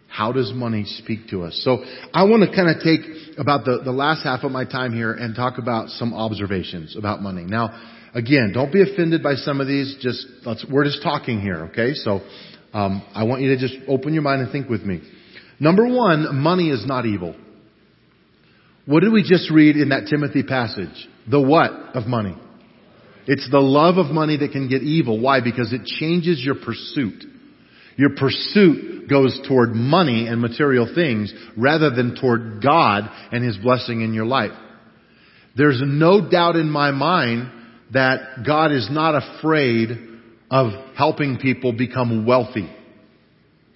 How 0.09 0.33
does 0.33 0.53
money 0.55 0.85
speak 0.87 1.29
to 1.31 1.43
us? 1.43 1.61
So 1.65 1.85
I 2.15 2.25
want 2.25 2.49
to 2.49 2.55
kind 2.55 2.69
of 2.75 2.83
take 2.83 3.39
about 3.39 3.65
the, 3.65 3.83
the 3.85 3.93
last 3.93 4.25
half 4.25 4.43
of 4.43 4.51
my 4.51 4.65
time 4.65 4.95
here 4.95 5.13
and 5.13 5.35
talk 5.35 5.59
about 5.59 5.91
some 5.91 6.15
observations 6.15 6.97
about 6.97 7.21
money. 7.21 7.45
Now, 7.45 8.09
again, 8.15 8.53
don't 8.55 8.73
be 8.73 8.83
offended 8.83 9.23
by 9.23 9.35
some 9.35 9.61
of 9.61 9.67
these. 9.67 9.97
Just 10.01 10.27
we're 10.71 10.85
just 10.85 11.03
talking 11.03 11.41
here, 11.41 11.67
okay? 11.67 11.93
So 11.93 12.21
um, 12.73 13.07
I 13.15 13.25
want 13.25 13.43
you 13.43 13.51
to 13.51 13.59
just 13.59 13.75
open 13.87 14.15
your 14.15 14.23
mind 14.23 14.41
and 14.41 14.51
think 14.51 14.69
with 14.69 14.83
me. 14.83 15.03
Number 15.61 15.87
one, 15.87 16.37
money 16.37 16.71
is 16.71 16.87
not 16.87 17.05
evil. 17.05 17.35
What 18.87 19.01
did 19.01 19.13
we 19.13 19.23
just 19.23 19.51
read 19.51 19.77
in 19.77 19.91
that 19.91 20.07
Timothy 20.09 20.43
passage? 20.43 21.09
The 21.31 21.41
what 21.41 21.71
of 21.95 22.07
money? 22.07 22.35
It's 23.29 23.49
the 23.51 23.61
love 23.61 23.99
of 23.99 24.07
money 24.07 24.39
that 24.39 24.53
can 24.53 24.69
get 24.69 24.83
evil. 24.83 25.21
Why? 25.21 25.43
Because 25.43 25.75
it 25.75 25.85
changes 25.85 26.43
your 26.43 26.55
pursuit. 26.55 27.25
Your 27.99 28.17
pursuit 28.17 29.11
goes 29.11 29.39
toward 29.47 29.75
money 29.75 30.27
and 30.27 30.41
material 30.41 30.91
things 30.95 31.33
rather 31.55 31.91
than 31.91 32.17
toward 32.19 32.63
God 32.63 33.05
and 33.31 33.45
His 33.45 33.59
blessing 33.59 34.01
in 34.01 34.15
your 34.15 34.25
life. 34.25 34.53
There's 35.57 35.83
no 35.85 36.31
doubt 36.31 36.57
in 36.57 36.71
my 36.71 36.91
mind 36.91 37.51
that 37.93 38.45
God 38.47 38.73
is 38.73 38.89
not 38.91 39.15
afraid 39.15 39.91
of 40.51 40.73
helping 40.97 41.37
people 41.37 41.73
become 41.73 42.25
wealthy. 42.25 42.73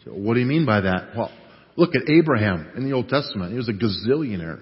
So 0.06 0.12
what 0.12 0.34
do 0.34 0.40
you 0.40 0.46
mean 0.46 0.64
by 0.64 0.80
that? 0.80 1.10
Well, 1.14 1.30
look 1.76 1.94
at 1.94 2.08
Abraham 2.08 2.72
in 2.74 2.88
the 2.88 2.94
Old 2.94 3.10
Testament. 3.10 3.52
He 3.52 3.58
was 3.58 3.68
a 3.68 3.72
gazillionaire. 3.72 4.60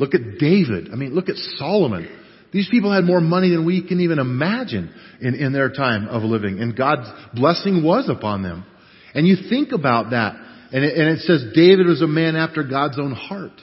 Look 0.00 0.14
at 0.14 0.38
David. 0.40 0.88
I 0.92 0.96
mean, 0.96 1.14
look 1.14 1.28
at 1.28 1.36
Solomon. 1.58 2.08
These 2.54 2.68
people 2.70 2.92
had 2.92 3.02
more 3.02 3.20
money 3.20 3.50
than 3.50 3.66
we 3.66 3.84
can 3.86 4.00
even 4.00 4.20
imagine 4.20 4.94
in, 5.20 5.34
in 5.34 5.52
their 5.52 5.70
time 5.70 6.06
of 6.06 6.22
living. 6.22 6.60
And 6.60 6.76
God's 6.76 7.10
blessing 7.34 7.82
was 7.82 8.08
upon 8.08 8.44
them. 8.44 8.64
And 9.12 9.26
you 9.26 9.36
think 9.50 9.72
about 9.72 10.10
that. 10.10 10.36
And 10.72 10.84
it, 10.84 10.96
and 10.96 11.08
it 11.08 11.18
says 11.22 11.46
David 11.52 11.88
was 11.88 12.00
a 12.00 12.06
man 12.06 12.36
after 12.36 12.62
God's 12.62 12.96
own 12.96 13.10
heart. 13.10 13.60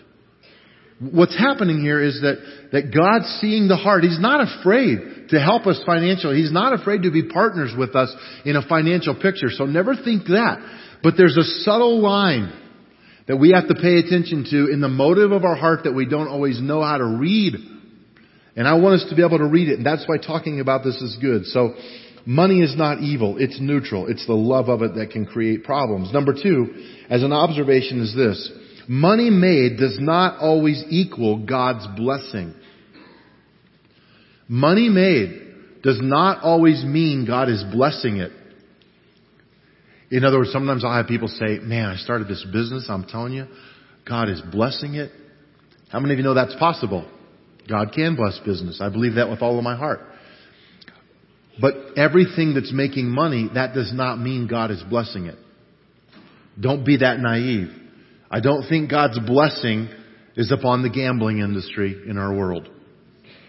What's 0.99 1.37
happening 1.39 1.79
here 1.79 2.03
is 2.03 2.19
that, 2.19 2.35
that 2.73 2.93
God's 2.93 3.25
seeing 3.39 3.69
the 3.69 3.77
heart. 3.77 4.03
He's 4.03 4.19
not 4.19 4.45
afraid 4.59 5.29
to 5.29 5.39
help 5.39 5.67
us 5.67 5.81
financially. 5.85 6.35
He's 6.41 6.51
not 6.51 6.73
afraid 6.73 7.03
to 7.03 7.11
be 7.11 7.29
partners 7.29 7.73
with 7.77 7.95
us 7.95 8.13
in 8.43 8.57
a 8.57 8.67
financial 8.67 9.15
picture. 9.15 9.47
So 9.51 9.65
never 9.65 9.95
think 9.95 10.25
that. 10.25 10.57
But 11.01 11.13
there's 11.15 11.37
a 11.37 11.63
subtle 11.63 12.01
line 12.01 12.51
that 13.29 13.37
we 13.37 13.51
have 13.51 13.69
to 13.69 13.75
pay 13.75 13.99
attention 13.99 14.45
to 14.51 14.69
in 14.69 14.81
the 14.81 14.89
motive 14.89 15.31
of 15.31 15.45
our 15.45 15.55
heart 15.55 15.85
that 15.85 15.93
we 15.93 16.05
don't 16.05 16.27
always 16.27 16.59
know 16.59 16.83
how 16.83 16.97
to 16.97 17.05
read. 17.05 17.55
And 18.55 18.67
I 18.67 18.73
want 18.75 19.01
us 19.01 19.09
to 19.09 19.15
be 19.15 19.23
able 19.23 19.37
to 19.37 19.45
read 19.45 19.69
it, 19.69 19.77
and 19.77 19.85
that's 19.85 20.03
why 20.07 20.17
talking 20.17 20.59
about 20.59 20.83
this 20.83 20.95
is 20.95 21.17
good. 21.21 21.45
So, 21.45 21.73
money 22.25 22.61
is 22.61 22.75
not 22.75 22.99
evil, 22.99 23.37
it's 23.37 23.59
neutral. 23.61 24.07
It's 24.07 24.25
the 24.27 24.33
love 24.33 24.67
of 24.67 24.81
it 24.81 24.95
that 24.95 25.11
can 25.11 25.25
create 25.25 25.63
problems. 25.63 26.11
Number 26.11 26.33
two, 26.33 26.67
as 27.09 27.23
an 27.23 27.31
observation 27.31 28.01
is 28.01 28.15
this. 28.15 28.51
Money 28.87 29.29
made 29.29 29.77
does 29.77 29.97
not 29.99 30.39
always 30.39 30.83
equal 30.89 31.45
God's 31.45 31.87
blessing. 31.95 32.53
Money 34.49 34.89
made 34.89 35.81
does 35.81 35.99
not 36.01 36.43
always 36.43 36.83
mean 36.83 37.25
God 37.25 37.47
is 37.47 37.63
blessing 37.71 38.17
it. 38.17 38.31
In 40.11 40.25
other 40.25 40.39
words, 40.39 40.51
sometimes 40.51 40.83
I'll 40.83 40.93
have 40.93 41.07
people 41.07 41.29
say, 41.29 41.59
man, 41.59 41.85
I 41.85 41.95
started 41.95 42.27
this 42.27 42.45
business. 42.51 42.87
I'm 42.89 43.05
telling 43.05 43.31
you, 43.31 43.47
God 44.05 44.27
is 44.27 44.41
blessing 44.51 44.95
it. 44.95 45.09
How 45.89 46.01
many 46.01 46.13
of 46.13 46.19
you 46.19 46.25
know 46.25 46.33
that's 46.33 46.55
possible? 46.55 47.09
God 47.71 47.91
can 47.93 48.15
bless 48.15 48.37
business. 48.39 48.79
I 48.79 48.89
believe 48.89 49.15
that 49.15 49.29
with 49.29 49.41
all 49.41 49.57
of 49.57 49.63
my 49.63 49.75
heart. 49.75 50.01
But 51.59 51.73
everything 51.97 52.53
that's 52.53 52.71
making 52.71 53.09
money, 53.09 53.49
that 53.55 53.73
does 53.73 53.91
not 53.91 54.19
mean 54.19 54.47
God 54.47 54.69
is 54.69 54.83
blessing 54.83 55.25
it. 55.25 55.37
Don't 56.59 56.85
be 56.85 56.97
that 56.97 57.19
naive. 57.19 57.69
I 58.29 58.39
don't 58.39 58.67
think 58.69 58.91
God's 58.91 59.19
blessing 59.19 59.89
is 60.35 60.51
upon 60.51 60.83
the 60.83 60.89
gambling 60.89 61.39
industry 61.39 62.03
in 62.07 62.19
our 62.19 62.35
world. 62.35 62.69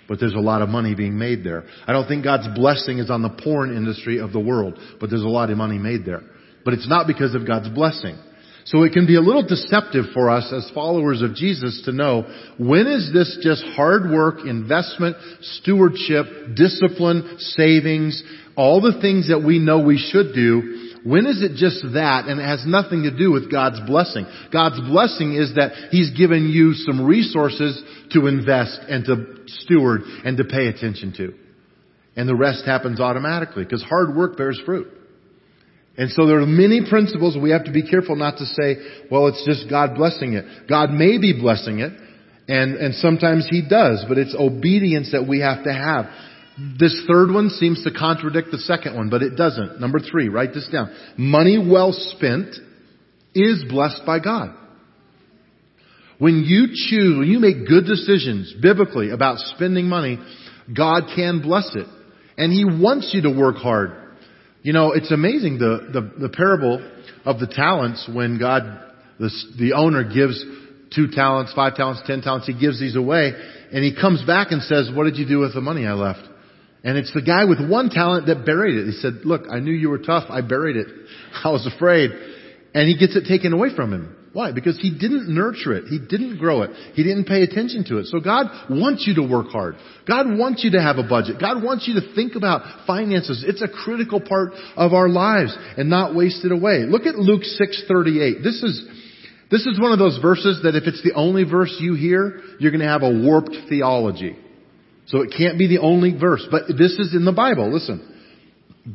But 0.08 0.18
there's 0.18 0.34
a 0.34 0.40
lot 0.40 0.62
of 0.62 0.70
money 0.70 0.94
being 0.94 1.18
made 1.18 1.44
there. 1.44 1.64
I 1.86 1.92
don't 1.92 2.08
think 2.08 2.24
God's 2.24 2.48
blessing 2.54 2.98
is 2.98 3.10
on 3.10 3.22
the 3.22 3.30
porn 3.44 3.76
industry 3.76 4.18
of 4.18 4.32
the 4.32 4.40
world, 4.40 4.78
but 4.98 5.10
there's 5.10 5.22
a 5.22 5.28
lot 5.28 5.50
of 5.50 5.58
money 5.58 5.78
made 5.78 6.04
there 6.06 6.22
but 6.64 6.74
it's 6.74 6.88
not 6.88 7.06
because 7.06 7.34
of 7.34 7.46
God's 7.46 7.68
blessing. 7.68 8.18
So 8.64 8.84
it 8.84 8.92
can 8.92 9.06
be 9.06 9.16
a 9.16 9.20
little 9.20 9.46
deceptive 9.46 10.06
for 10.14 10.30
us 10.30 10.52
as 10.52 10.70
followers 10.74 11.20
of 11.20 11.34
Jesus 11.34 11.82
to 11.84 11.92
know 11.92 12.22
when 12.58 12.86
is 12.86 13.10
this 13.12 13.38
just 13.42 13.64
hard 13.74 14.10
work, 14.10 14.46
investment, 14.46 15.16
stewardship, 15.40 16.54
discipline, 16.54 17.36
savings, 17.38 18.22
all 18.56 18.80
the 18.80 19.00
things 19.00 19.28
that 19.28 19.42
we 19.44 19.58
know 19.58 19.80
we 19.80 19.98
should 19.98 20.34
do, 20.34 20.90
when 21.04 21.26
is 21.26 21.42
it 21.42 21.56
just 21.56 21.82
that 21.94 22.26
and 22.26 22.40
it 22.40 22.44
has 22.44 22.64
nothing 22.64 23.02
to 23.02 23.16
do 23.16 23.32
with 23.32 23.50
God's 23.50 23.80
blessing? 23.86 24.26
God's 24.52 24.80
blessing 24.80 25.34
is 25.34 25.56
that 25.56 25.88
He's 25.90 26.10
given 26.16 26.48
you 26.48 26.74
some 26.74 27.04
resources 27.04 27.82
to 28.12 28.28
invest 28.28 28.78
and 28.88 29.04
to 29.06 29.42
steward 29.46 30.02
and 30.24 30.36
to 30.36 30.44
pay 30.44 30.68
attention 30.68 31.12
to. 31.16 31.34
And 32.14 32.28
the 32.28 32.36
rest 32.36 32.64
happens 32.64 33.00
automatically 33.00 33.64
because 33.64 33.82
hard 33.82 34.14
work 34.14 34.36
bears 34.36 34.60
fruit. 34.64 34.86
And 35.96 36.10
so 36.10 36.26
there 36.26 36.40
are 36.40 36.46
many 36.46 36.88
principles 36.88 37.36
we 37.40 37.50
have 37.50 37.64
to 37.64 37.72
be 37.72 37.88
careful 37.88 38.16
not 38.16 38.38
to 38.38 38.46
say, 38.46 38.76
well, 39.10 39.26
it's 39.26 39.44
just 39.44 39.68
God 39.68 39.94
blessing 39.94 40.32
it. 40.32 40.68
God 40.68 40.90
may 40.90 41.18
be 41.18 41.38
blessing 41.38 41.80
it, 41.80 41.92
and, 42.48 42.76
and 42.76 42.94
sometimes 42.94 43.46
He 43.50 43.62
does, 43.68 44.04
but 44.08 44.16
it's 44.16 44.34
obedience 44.38 45.12
that 45.12 45.28
we 45.28 45.40
have 45.40 45.64
to 45.64 45.72
have. 45.72 46.06
This 46.78 47.04
third 47.10 47.30
one 47.32 47.50
seems 47.50 47.82
to 47.84 47.90
contradict 47.90 48.50
the 48.50 48.58
second 48.58 48.96
one, 48.96 49.10
but 49.10 49.22
it 49.22 49.36
doesn't. 49.36 49.80
Number 49.80 50.00
three, 50.00 50.28
write 50.28 50.54
this 50.54 50.68
down. 50.72 50.94
Money 51.16 51.58
well 51.58 51.92
spent 51.92 52.54
is 53.34 53.64
blessed 53.68 54.02
by 54.06 54.18
God. 54.18 54.54
When 56.18 56.44
you 56.44 56.68
choose, 56.68 57.18
when 57.18 57.28
you 57.28 57.40
make 57.40 57.66
good 57.66 57.84
decisions 57.84 58.54
biblically 58.62 59.10
about 59.10 59.38
spending 59.38 59.88
money, 59.88 60.18
God 60.74 61.04
can 61.16 61.42
bless 61.42 61.70
it. 61.74 61.86
And 62.38 62.52
He 62.52 62.64
wants 62.64 63.10
you 63.12 63.22
to 63.22 63.30
work 63.30 63.56
hard. 63.56 64.01
You 64.62 64.72
know, 64.72 64.92
it's 64.92 65.10
amazing 65.10 65.58
the, 65.58 65.90
the, 65.92 66.28
the 66.28 66.28
parable 66.28 66.88
of 67.24 67.40
the 67.40 67.48
talents 67.48 68.08
when 68.12 68.38
God, 68.38 68.62
the, 69.18 69.30
the 69.58 69.72
owner 69.72 70.04
gives 70.04 70.44
two 70.94 71.08
talents, 71.08 71.52
five 71.54 71.74
talents, 71.74 72.02
ten 72.06 72.22
talents, 72.22 72.46
He 72.46 72.58
gives 72.58 72.78
these 72.78 72.94
away 72.94 73.32
and 73.72 73.82
He 73.82 73.94
comes 73.94 74.24
back 74.24 74.48
and 74.50 74.62
says, 74.62 74.90
what 74.94 75.04
did 75.04 75.16
you 75.16 75.26
do 75.26 75.40
with 75.40 75.54
the 75.54 75.60
money 75.60 75.86
I 75.86 75.94
left? 75.94 76.28
And 76.84 76.96
it's 76.96 77.12
the 77.12 77.22
guy 77.22 77.44
with 77.44 77.58
one 77.68 77.90
talent 77.90 78.26
that 78.26 78.44
buried 78.44 78.76
it. 78.76 78.86
He 78.86 78.92
said, 78.92 79.24
look, 79.24 79.42
I 79.50 79.60
knew 79.60 79.72
you 79.72 79.88
were 79.88 79.98
tough. 79.98 80.24
I 80.28 80.40
buried 80.40 80.76
it. 80.76 80.86
I 81.44 81.50
was 81.50 81.66
afraid. 81.66 82.10
And 82.74 82.88
he 82.88 82.96
gets 82.96 83.16
it 83.16 83.26
taken 83.28 83.52
away 83.52 83.74
from 83.74 83.92
him. 83.92 84.16
Why? 84.32 84.52
Because 84.52 84.78
he 84.80 84.90
didn't 84.90 85.28
nurture 85.28 85.74
it. 85.74 85.88
He 85.88 85.98
didn't 85.98 86.38
grow 86.38 86.62
it. 86.62 86.70
He 86.94 87.02
didn't 87.02 87.26
pay 87.26 87.42
attention 87.42 87.84
to 87.88 87.98
it. 87.98 88.06
So 88.06 88.18
God 88.18 88.46
wants 88.70 89.06
you 89.06 89.16
to 89.16 89.22
work 89.22 89.48
hard. 89.48 89.76
God 90.08 90.26
wants 90.26 90.64
you 90.64 90.70
to 90.70 90.80
have 90.80 90.96
a 90.96 91.06
budget. 91.06 91.38
God 91.38 91.62
wants 91.62 91.86
you 91.86 92.00
to 92.00 92.14
think 92.14 92.34
about 92.34 92.86
finances. 92.86 93.44
It's 93.46 93.60
a 93.60 93.68
critical 93.68 94.22
part 94.22 94.52
of 94.74 94.94
our 94.94 95.10
lives 95.10 95.54
and 95.76 95.90
not 95.90 96.14
waste 96.14 96.46
it 96.46 96.52
away. 96.52 96.86
Look 96.88 97.04
at 97.04 97.16
Luke 97.16 97.42
6:38. 97.42 98.42
This 98.42 98.62
is 98.62 98.88
this 99.50 99.66
is 99.66 99.78
one 99.78 99.92
of 99.92 99.98
those 99.98 100.18
verses 100.22 100.60
that 100.62 100.76
if 100.76 100.84
it's 100.84 101.02
the 101.02 101.12
only 101.12 101.44
verse 101.44 101.76
you 101.78 101.92
hear, 101.92 102.40
you're 102.58 102.70
going 102.70 102.80
to 102.80 102.88
have 102.88 103.02
a 103.02 103.10
warped 103.10 103.54
theology. 103.68 104.34
So 105.08 105.20
it 105.20 105.34
can't 105.36 105.58
be 105.58 105.66
the 105.66 105.80
only 105.80 106.16
verse, 106.16 106.46
but 106.50 106.68
this 106.68 106.92
is 106.92 107.14
in 107.14 107.26
the 107.26 107.32
Bible. 107.32 107.70
Listen. 107.70 108.08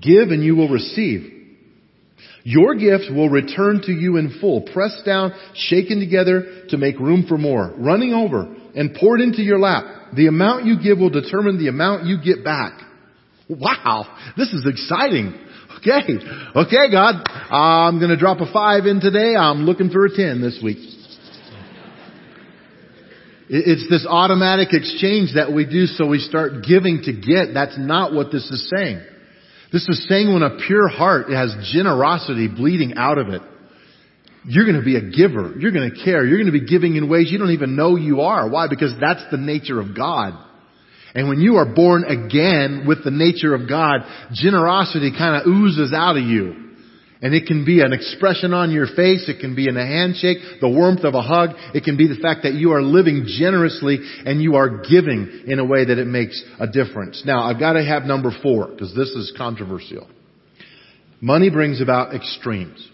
Give 0.02 0.30
and 0.30 0.44
you 0.44 0.56
will 0.56 0.70
receive. 0.70 1.37
Your 2.48 2.76
gift 2.76 3.12
will 3.14 3.28
return 3.28 3.82
to 3.88 3.92
you 3.92 4.16
in 4.16 4.40
full, 4.40 4.62
pressed 4.62 5.04
down, 5.06 5.34
shaken 5.54 6.00
together 6.00 6.64
to 6.70 6.78
make 6.78 6.98
room 6.98 7.26
for 7.28 7.38
more, 7.38 7.74
running 7.76 8.14
over 8.14 8.48
and 8.74 8.96
poured 8.96 9.20
into 9.20 9.42
your 9.42 9.60
lap. 9.60 9.84
The 10.16 10.28
amount 10.28 10.64
you 10.64 10.82
give 10.82 10.98
will 10.98 11.10
determine 11.10 11.58
the 11.58 11.68
amount 11.68 12.06
you 12.06 12.16
get 12.24 12.46
back. 12.46 12.80
Wow, 13.50 14.06
this 14.38 14.54
is 14.54 14.66
exciting. 14.66 15.38
Okay, 15.80 16.00
okay 16.56 16.90
God, 16.90 17.16
I'm 17.52 18.00
gonna 18.00 18.16
drop 18.16 18.40
a 18.40 18.50
five 18.54 18.86
in 18.86 19.02
today. 19.02 19.36
I'm 19.36 19.66
looking 19.66 19.90
for 19.90 20.06
a 20.06 20.16
ten 20.16 20.40
this 20.40 20.62
week. 20.64 20.78
It's 23.50 23.90
this 23.90 24.08
automatic 24.10 24.70
exchange 24.72 25.34
that 25.36 25.52
we 25.52 25.66
do 25.66 25.86
so 25.86 26.08
we 26.08 26.20
start 26.20 26.64
giving 26.66 27.02
to 27.04 27.12
get. 27.12 27.54
That's 27.54 27.78
not 27.78 28.14
what 28.14 28.32
this 28.32 28.50
is 28.50 28.72
saying. 28.74 29.02
This 29.72 29.88
is 29.88 30.08
saying 30.08 30.34
when 30.34 30.44
a 30.44 30.58
pure 30.66 30.88
heart 30.88 31.30
has 31.30 31.56
generosity 31.74 32.48
bleeding 32.48 32.94
out 32.96 33.18
of 33.18 33.30
it, 33.30 33.42
you're 34.46 34.66
going 34.66 34.80
to 34.80 34.86
be 34.86 34.96
a 34.96 35.02
giver. 35.02 35.56
You're 35.60 35.74
going 35.74 35.92
to 35.92 36.04
care. 36.06 36.26
You're 36.26 36.38
going 36.38 36.52
to 36.52 36.58
be 36.58 36.66
giving 36.66 36.96
in 36.96 37.10
ways 37.10 37.30
you 37.30 37.38
don't 37.38 37.52
even 37.52 37.76
know 37.76 37.98
you 37.98 38.22
are. 38.22 38.50
Why? 38.50 38.68
Because 38.70 38.94
that's 39.00 39.24
the 39.30 39.38
nature 39.38 39.80
of 39.82 39.96
God. 39.96 40.34
And 41.14 41.28
when 41.28 41.40
you 41.40 41.56
are 41.56 41.66
born 41.66 42.06
again 42.06 42.86
with 42.88 43.04
the 43.04 43.12
nature 43.12 43.54
of 43.54 43.68
God, 43.68 44.02
generosity 44.34 45.12
kind 45.12 45.42
of 45.42 45.48
oozes 45.48 45.92
out 45.94 46.16
of 46.16 46.24
you. 46.24 46.67
And 47.22 47.34
it 47.34 47.48
can 47.48 47.66
be 47.66 47.82
an 47.82 47.94
expression 47.94 48.54
on 48.54 48.72
your 48.72 48.86
face. 48.86 49.28
It 49.28 49.40
can 49.40 49.56
be 49.56 49.68
in 49.68 49.76
a 49.76 49.86
handshake, 49.86 50.38
the 50.62 50.70
warmth 50.70 51.04
of 51.04 51.16
a 51.16 51.22
hug. 51.22 51.52
It 51.74 51.84
can 51.84 51.98
be 51.98 52.08
the 52.08 52.20
fact 52.22 52.44
that 52.44 52.54
you 52.54 52.74
are 52.74 52.82
living 52.82 53.26
generously 53.26 53.98
and 54.26 54.42
you 54.42 54.56
are 54.56 54.82
giving 54.84 55.46
in 55.48 55.58
a 55.58 55.66
way 55.66 55.86
that 55.86 55.98
it 55.98 56.06
makes 56.06 56.44
a 56.60 56.68
difference. 56.68 57.24
Now, 57.26 57.44
I've 57.44 57.60
got 57.60 57.74
to 57.74 57.84
have 57.84 58.04
number 58.04 58.32
four 58.44 58.68
because 58.68 58.94
this 58.96 59.10
is 59.10 59.34
controversial. 59.36 60.08
Money 61.20 61.50
brings 61.50 61.82
about 61.82 62.14
extremes. 62.14 62.88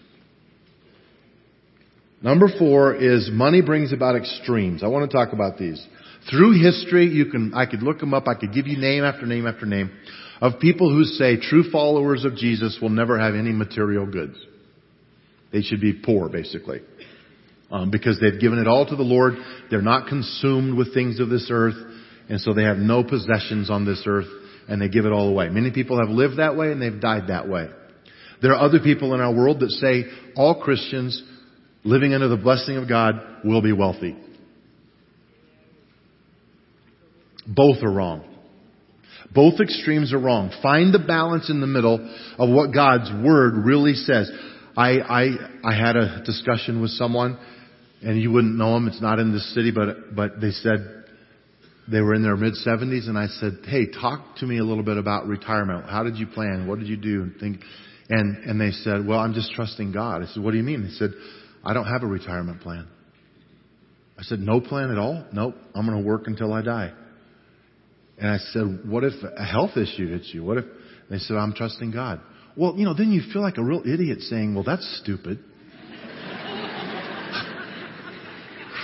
Number 2.22 2.48
four 2.58 2.94
is 2.94 3.28
money 3.30 3.60
brings 3.60 3.92
about 3.92 4.16
extremes. 4.16 4.82
I 4.82 4.86
want 4.86 5.10
to 5.10 5.14
talk 5.14 5.34
about 5.34 5.58
these. 5.58 5.86
Through 6.30 6.62
history, 6.62 7.06
you 7.06 7.26
can, 7.26 7.52
I 7.52 7.66
could 7.66 7.82
look 7.82 8.00
them 8.00 8.14
up. 8.14 8.26
I 8.26 8.34
could 8.34 8.54
give 8.54 8.66
you 8.66 8.78
name 8.78 9.04
after 9.04 9.26
name 9.26 9.46
after 9.46 9.66
name 9.66 9.90
of 10.40 10.60
people 10.60 10.90
who 10.90 11.04
say 11.04 11.36
true 11.36 11.70
followers 11.70 12.24
of 12.24 12.36
Jesus 12.36 12.78
will 12.80 12.90
never 12.90 13.18
have 13.18 13.34
any 13.34 13.52
material 13.52 14.06
goods. 14.06 14.36
They 15.52 15.62
should 15.62 15.80
be 15.80 15.92
poor, 15.92 16.28
basically. 16.28 16.80
Um, 17.70 17.90
because 17.90 18.20
they've 18.20 18.40
given 18.40 18.58
it 18.58 18.66
all 18.66 18.86
to 18.86 18.96
the 18.96 19.02
Lord. 19.02 19.34
They're 19.70 19.82
not 19.82 20.08
consumed 20.08 20.76
with 20.76 20.92
things 20.94 21.20
of 21.20 21.28
this 21.28 21.48
earth. 21.50 21.76
And 22.28 22.40
so 22.40 22.54
they 22.54 22.64
have 22.64 22.76
no 22.76 23.04
possessions 23.04 23.70
on 23.70 23.84
this 23.84 24.02
earth 24.06 24.26
and 24.68 24.80
they 24.80 24.88
give 24.88 25.04
it 25.04 25.12
all 25.12 25.28
away. 25.28 25.48
Many 25.48 25.70
people 25.70 25.98
have 25.98 26.08
lived 26.08 26.38
that 26.38 26.56
way 26.56 26.72
and 26.72 26.80
they've 26.80 27.00
died 27.00 27.28
that 27.28 27.48
way. 27.48 27.68
There 28.42 28.52
are 28.52 28.60
other 28.60 28.80
people 28.80 29.14
in 29.14 29.20
our 29.20 29.34
world 29.34 29.60
that 29.60 29.70
say 29.70 30.04
all 30.36 30.62
Christians 30.62 31.22
living 31.84 32.14
under 32.14 32.28
the 32.28 32.36
blessing 32.36 32.76
of 32.76 32.88
God 32.88 33.14
will 33.44 33.62
be 33.62 33.72
wealthy. 33.72 34.16
Both 37.46 37.82
are 37.82 37.90
wrong. 37.92 38.33
Both 39.34 39.60
extremes 39.60 40.12
are 40.12 40.18
wrong. 40.18 40.52
Find 40.62 40.94
the 40.94 41.00
balance 41.00 41.50
in 41.50 41.60
the 41.60 41.66
middle 41.66 41.98
of 42.38 42.48
what 42.48 42.72
God's 42.72 43.10
Word 43.24 43.64
really 43.64 43.94
says. 43.94 44.30
I, 44.76 44.98
I, 45.00 45.28
I 45.64 45.74
had 45.74 45.96
a 45.96 46.22
discussion 46.24 46.80
with 46.80 46.90
someone, 46.92 47.38
and 48.02 48.20
you 48.20 48.30
wouldn't 48.30 48.56
know 48.56 48.74
them. 48.74 48.86
It's 48.86 49.00
not 49.00 49.18
in 49.18 49.32
this 49.32 49.52
city, 49.54 49.72
but, 49.72 50.14
but 50.14 50.40
they 50.40 50.50
said 50.50 51.04
they 51.90 52.00
were 52.00 52.14
in 52.14 52.22
their 52.22 52.36
mid 52.36 52.54
70s, 52.54 53.08
and 53.08 53.18
I 53.18 53.26
said, 53.26 53.58
"Hey, 53.66 53.86
talk 53.90 54.36
to 54.36 54.46
me 54.46 54.58
a 54.58 54.64
little 54.64 54.84
bit 54.84 54.96
about 54.96 55.26
retirement. 55.26 55.84
How 55.88 56.02
did 56.02 56.16
you 56.16 56.26
plan? 56.26 56.66
What 56.66 56.78
did 56.78 56.88
you 56.88 56.96
do?" 56.96 57.22
And 57.22 57.36
think, 57.38 57.60
and 58.08 58.36
and 58.44 58.60
they 58.60 58.70
said, 58.70 59.06
"Well, 59.06 59.18
I'm 59.18 59.34
just 59.34 59.52
trusting 59.52 59.92
God." 59.92 60.22
I 60.22 60.26
said, 60.26 60.42
"What 60.42 60.52
do 60.52 60.56
you 60.56 60.62
mean?" 60.62 60.82
They 60.84 60.90
said, 60.90 61.10
"I 61.62 61.74
don't 61.74 61.86
have 61.86 62.02
a 62.02 62.06
retirement 62.06 62.62
plan." 62.62 62.86
I 64.18 64.22
said, 64.22 64.38
"No 64.38 64.60
plan 64.60 64.90
at 64.90 64.98
all? 64.98 65.26
Nope. 65.32 65.56
I'm 65.74 65.86
going 65.86 66.02
to 66.02 66.08
work 66.08 66.26
until 66.26 66.52
I 66.52 66.62
die." 66.62 66.92
And 68.18 68.30
I 68.30 68.38
said, 68.38 68.80
what 68.84 69.04
if 69.04 69.12
a 69.36 69.44
health 69.44 69.76
issue 69.76 70.08
hits 70.08 70.30
you? 70.32 70.44
What 70.44 70.58
if, 70.58 70.64
they 71.10 71.18
said, 71.18 71.36
I'm 71.36 71.52
trusting 71.52 71.90
God. 71.90 72.20
Well, 72.56 72.74
you 72.76 72.84
know, 72.84 72.94
then 72.94 73.12
you 73.12 73.22
feel 73.32 73.42
like 73.42 73.58
a 73.58 73.64
real 73.64 73.82
idiot 73.84 74.20
saying, 74.20 74.54
well, 74.54 74.64
that's 74.64 75.00
stupid. 75.02 75.38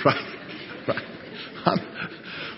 right. 0.05 0.30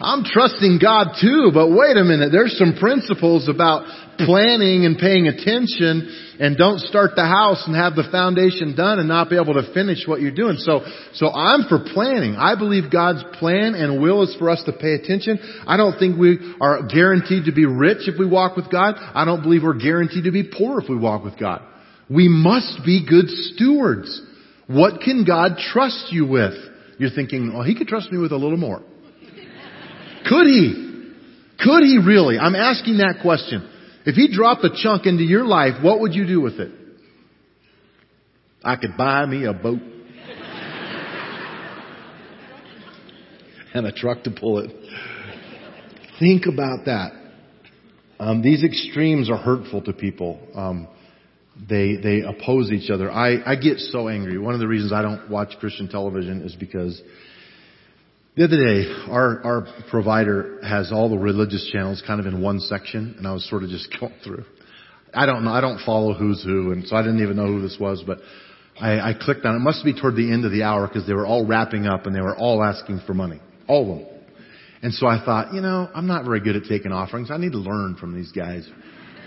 I'm, 0.03 0.25
trusting 0.25 0.81
God 0.83 1.15
too, 1.21 1.51
but 1.55 1.71
wait 1.71 1.97
a 1.97 2.05
minute. 2.05 2.31
There's 2.33 2.59
some 2.59 2.75
principles 2.79 3.49
about 3.49 3.87
planning 4.19 4.85
and 4.85 4.99
paying 4.99 5.29
attention 5.29 6.37
and 6.39 6.57
don't 6.57 6.81
start 6.81 7.13
the 7.15 7.25
house 7.25 7.63
and 7.67 7.77
have 7.77 7.95
the 7.95 8.09
foundation 8.11 8.75
done 8.75 8.99
and 8.99 9.09
not 9.09 9.31
be 9.31 9.37
able 9.37 9.55
to 9.55 9.73
finish 9.73 10.07
what 10.07 10.21
you're 10.21 10.35
doing. 10.35 10.57
So, 10.59 10.85
so 11.15 11.31
I'm 11.31 11.69
for 11.69 11.87
planning. 11.95 12.35
I 12.35 12.59
believe 12.59 12.91
God's 12.91 13.23
plan 13.39 13.75
and 13.75 14.03
will 14.03 14.23
is 14.23 14.35
for 14.39 14.51
us 14.51 14.63
to 14.67 14.73
pay 14.73 14.95
attention. 14.95 15.39
I 15.67 15.77
don't 15.77 15.99
think 15.99 16.19
we 16.19 16.55
are 16.61 16.83
guaranteed 16.87 17.47
to 17.47 17.53
be 17.53 17.67
rich 17.67 18.09
if 18.09 18.19
we 18.19 18.27
walk 18.27 18.57
with 18.57 18.71
God. 18.71 18.97
I 18.99 19.25
don't 19.25 19.43
believe 19.43 19.63
we're 19.63 19.79
guaranteed 19.79 20.25
to 20.25 20.33
be 20.33 20.51
poor 20.51 20.81
if 20.81 20.89
we 20.89 20.97
walk 20.97 21.25
with 21.25 21.39
God. 21.39 21.63
We 22.11 22.29
must 22.29 22.81
be 22.85 23.07
good 23.09 23.29
stewards. 23.29 24.21
What 24.67 25.01
can 25.01 25.25
God 25.25 25.59
trust 25.59 26.09
you 26.11 26.27
with? 26.27 26.55
You're 26.99 27.11
thinking, 27.11 27.53
well, 27.53 27.63
he 27.63 27.75
could 27.75 27.89
trust 27.89 28.11
me 28.13 28.19
with 28.19 28.33
a 28.33 28.37
little 28.37 28.59
more. 28.59 28.83
Could 30.29 30.47
he? 30.47 30.93
Could 31.61 31.83
he 31.85 31.99
really? 32.05 32.39
I'm 32.39 32.55
asking 32.57 32.99
that 32.99 33.21
question. 33.23 33.69
If 34.05 34.17
he 34.17 34.29
dropped 34.35 34.65
a 34.65 34.71
chunk 34.75 35.07
into 35.07 35.23
your 35.23 35.45
life, 35.45 35.83
what 35.83 36.01
would 36.01 36.15
you 36.15 36.27
do 36.27 36.41
with 36.41 36.55
it? 36.55 36.73
I 38.65 38.77
could 38.77 38.97
buy 38.97 39.27
me 39.27 39.45
a 39.45 39.53
boat. 39.53 39.81
and 43.75 43.87
a 43.87 43.93
truck 43.93 44.25
to 44.25 44.31
pull 44.31 44.59
it. 44.59 44.71
Think 46.19 46.47
about 46.47 46.87
that. 46.87 47.13
Um, 48.19 48.43
these 48.43 48.63
extremes 48.63 49.31
are 49.31 49.37
hurtful 49.37 49.83
to 49.83 49.93
people. 49.93 50.41
Um, 50.55 50.89
they 51.69 51.97
they 51.97 52.21
oppose 52.21 52.71
each 52.71 52.91
other. 52.91 53.11
I, 53.11 53.39
I 53.45 53.57
get 53.57 53.79
so 53.79 54.09
angry. 54.09 54.39
One 54.39 54.55
of 54.55 54.61
the 54.61 54.69
reasons 54.69 54.93
I 54.93 55.03
don't 55.03 55.29
watch 55.29 55.55
Christian 55.59 55.89
television 55.89 56.43
is 56.43 56.55
because 56.55 57.03
the 58.35 58.45
other 58.45 58.57
day, 58.57 59.11
our, 59.11 59.43
our 59.45 59.67
provider 59.91 60.59
has 60.63 60.91
all 60.91 61.11
the 61.11 61.19
religious 61.19 61.69
channels 61.73 62.03
kind 62.07 62.19
of 62.19 62.27
in 62.27 62.41
one 62.41 62.61
section, 62.61 63.15
and 63.19 63.27
I 63.27 63.33
was 63.33 63.49
sort 63.49 63.63
of 63.63 63.69
just 63.69 63.95
going 64.01 64.15
through. 64.25 64.45
I 65.15 65.27
don't 65.27 65.45
know, 65.45 65.51
I 65.51 65.61
don't 65.61 65.79
follow 65.85 66.15
who's 66.15 66.43
who, 66.43 66.73
and 66.73 66.87
so 66.87 66.97
I 66.97 67.03
didn't 67.03 67.23
even 67.23 67.37
know 67.37 67.47
who 67.47 67.61
this 67.61 67.77
was, 67.79 68.03
but 68.07 68.19
I, 68.81 69.11
I 69.11 69.15
clicked 69.21 69.45
on 69.45 69.55
it. 69.55 69.59
It 69.59 69.61
must 69.61 69.85
be 69.85 69.99
toward 69.99 70.17
the 70.17 70.33
end 70.33 70.47
of 70.47 70.53
the 70.53 70.63
hour 70.63 70.89
because 70.89 71.07
they 71.07 71.13
were 71.13 71.27
all 71.27 71.47
wrapping 71.47 71.87
up 71.87 72.07
and 72.07 72.17
they 72.17 72.23
were 72.23 72.37
all 72.37 72.65
asking 72.65 73.03
for 73.07 73.13
money. 73.13 73.41
All 73.69 73.83
of 73.83 73.99
them. 73.99 74.09
And 74.83 74.95
so 74.95 75.07
I 75.07 75.23
thought, 75.25 75.53
you 75.53 75.61
know, 75.61 75.89
I'm 75.95 76.07
not 76.07 76.25
very 76.25 76.41
good 76.41 76.57
at 76.57 76.65
taking 76.65 76.91
offerings. 76.91 77.31
I 77.31 77.37
need 77.37 77.53
to 77.53 77.59
learn 77.59 77.97
from 77.97 78.15
these 78.15 78.33
guys. 78.33 78.69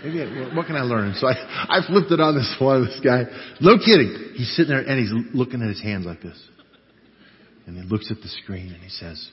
Maybe, 0.04 0.20
I, 0.20 0.54
what 0.54 0.66
can 0.66 0.76
I 0.76 0.82
learn? 0.82 1.14
So 1.14 1.28
I, 1.28 1.34
I 1.78 1.86
flipped 1.86 2.10
it 2.10 2.20
on 2.20 2.34
this 2.34 2.54
one, 2.60 2.84
this 2.84 3.00
guy. 3.02 3.22
No 3.60 3.78
kidding. 3.78 4.32
He's 4.34 4.54
sitting 4.56 4.70
there 4.70 4.80
and 4.80 4.98
he's 4.98 5.12
looking 5.32 5.62
at 5.62 5.68
his 5.68 5.80
hands 5.80 6.04
like 6.04 6.20
this. 6.20 6.36
And 7.66 7.76
he 7.76 7.82
looks 7.82 8.10
at 8.10 8.20
the 8.22 8.28
screen 8.42 8.72
and 8.72 8.82
he 8.82 8.88
says, 8.88 9.30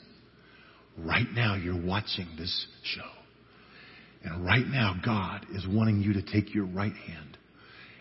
right 0.97 1.27
now 1.33 1.55
you're 1.55 1.81
watching 1.81 2.27
this 2.37 2.67
show. 2.83 3.01
And 4.23 4.45
right 4.45 4.65
now, 4.65 4.95
God 5.03 5.45
is 5.53 5.65
wanting 5.67 6.01
you 6.01 6.13
to 6.13 6.21
take 6.21 6.55
your 6.55 6.65
right 6.65 6.95
hand 6.95 7.37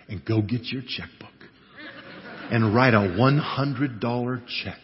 and 0.09 0.25
go 0.25 0.41
get 0.41 0.65
your 0.67 0.83
checkbook 0.83 1.31
and 2.51 2.75
write 2.75 2.95
a 2.95 2.99
$100 2.99 4.43
check. 4.63 4.79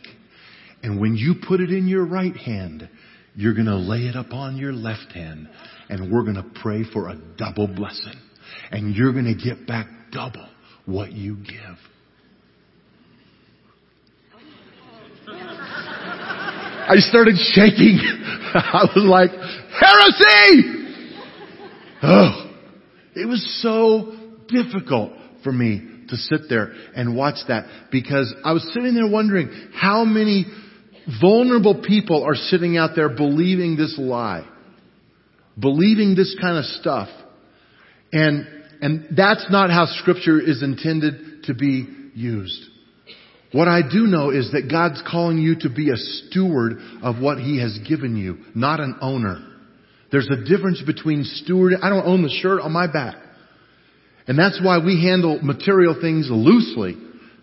And 0.82 1.00
when 1.00 1.16
you 1.16 1.34
put 1.46 1.60
it 1.60 1.70
in 1.70 1.86
your 1.86 2.04
right 2.04 2.36
hand, 2.36 2.88
you're 3.36 3.54
going 3.54 3.66
to 3.66 3.76
lay 3.76 4.00
it 4.00 4.16
up 4.16 4.32
on 4.32 4.56
your 4.56 4.72
left 4.72 5.12
hand 5.12 5.48
and 5.88 6.12
we're 6.12 6.22
going 6.22 6.34
to 6.34 6.60
pray 6.60 6.82
for 6.92 7.08
a 7.08 7.16
double 7.36 7.68
blessing. 7.68 8.18
And 8.72 8.94
you're 8.94 9.12
going 9.12 9.26
to 9.26 9.34
get 9.34 9.66
back 9.66 9.86
double 10.10 10.48
what 10.86 11.12
you 11.12 11.36
give. 11.36 11.76
I 16.88 16.96
started 16.96 17.36
shaking. 17.52 17.98
I 18.54 18.86
was 18.94 19.04
like, 19.04 19.30
heresy! 19.78 20.78
Oh, 22.02 22.50
it 23.14 23.26
was 23.26 23.60
so 23.62 24.16
difficult 24.48 25.12
for 25.44 25.52
me 25.52 25.86
to 26.08 26.16
sit 26.16 26.42
there 26.48 26.72
and 26.96 27.14
watch 27.14 27.36
that 27.48 27.66
because 27.92 28.34
I 28.42 28.52
was 28.52 28.66
sitting 28.72 28.94
there 28.94 29.06
wondering 29.06 29.50
how 29.74 30.04
many 30.04 30.46
vulnerable 31.20 31.82
people 31.86 32.24
are 32.24 32.34
sitting 32.34 32.78
out 32.78 32.90
there 32.96 33.10
believing 33.10 33.76
this 33.76 33.96
lie, 33.98 34.48
believing 35.60 36.14
this 36.14 36.34
kind 36.40 36.56
of 36.56 36.64
stuff. 36.64 37.08
And, 38.12 38.46
and 38.80 39.16
that's 39.16 39.46
not 39.50 39.70
how 39.70 39.84
scripture 39.86 40.40
is 40.40 40.62
intended 40.62 41.44
to 41.44 41.54
be 41.54 41.86
used. 42.14 42.64
What 43.52 43.68
I 43.68 43.80
do 43.80 44.06
know 44.06 44.30
is 44.30 44.52
that 44.52 44.70
God's 44.70 45.02
calling 45.10 45.38
you 45.38 45.56
to 45.60 45.70
be 45.70 45.90
a 45.90 45.96
steward 45.96 46.74
of 47.02 47.18
what 47.18 47.38
He 47.38 47.60
has 47.60 47.78
given 47.88 48.16
you, 48.16 48.38
not 48.54 48.80
an 48.80 48.96
owner. 49.00 49.44
There's 50.12 50.28
a 50.28 50.44
difference 50.44 50.82
between 50.84 51.24
steward, 51.24 51.74
I 51.82 51.88
don't 51.88 52.06
own 52.06 52.22
the 52.22 52.28
shirt 52.28 52.60
on 52.60 52.72
my 52.72 52.86
back. 52.90 53.16
And 54.26 54.38
that's 54.38 54.60
why 54.62 54.78
we 54.84 55.02
handle 55.02 55.40
material 55.42 55.96
things 56.00 56.28
loosely. 56.30 56.96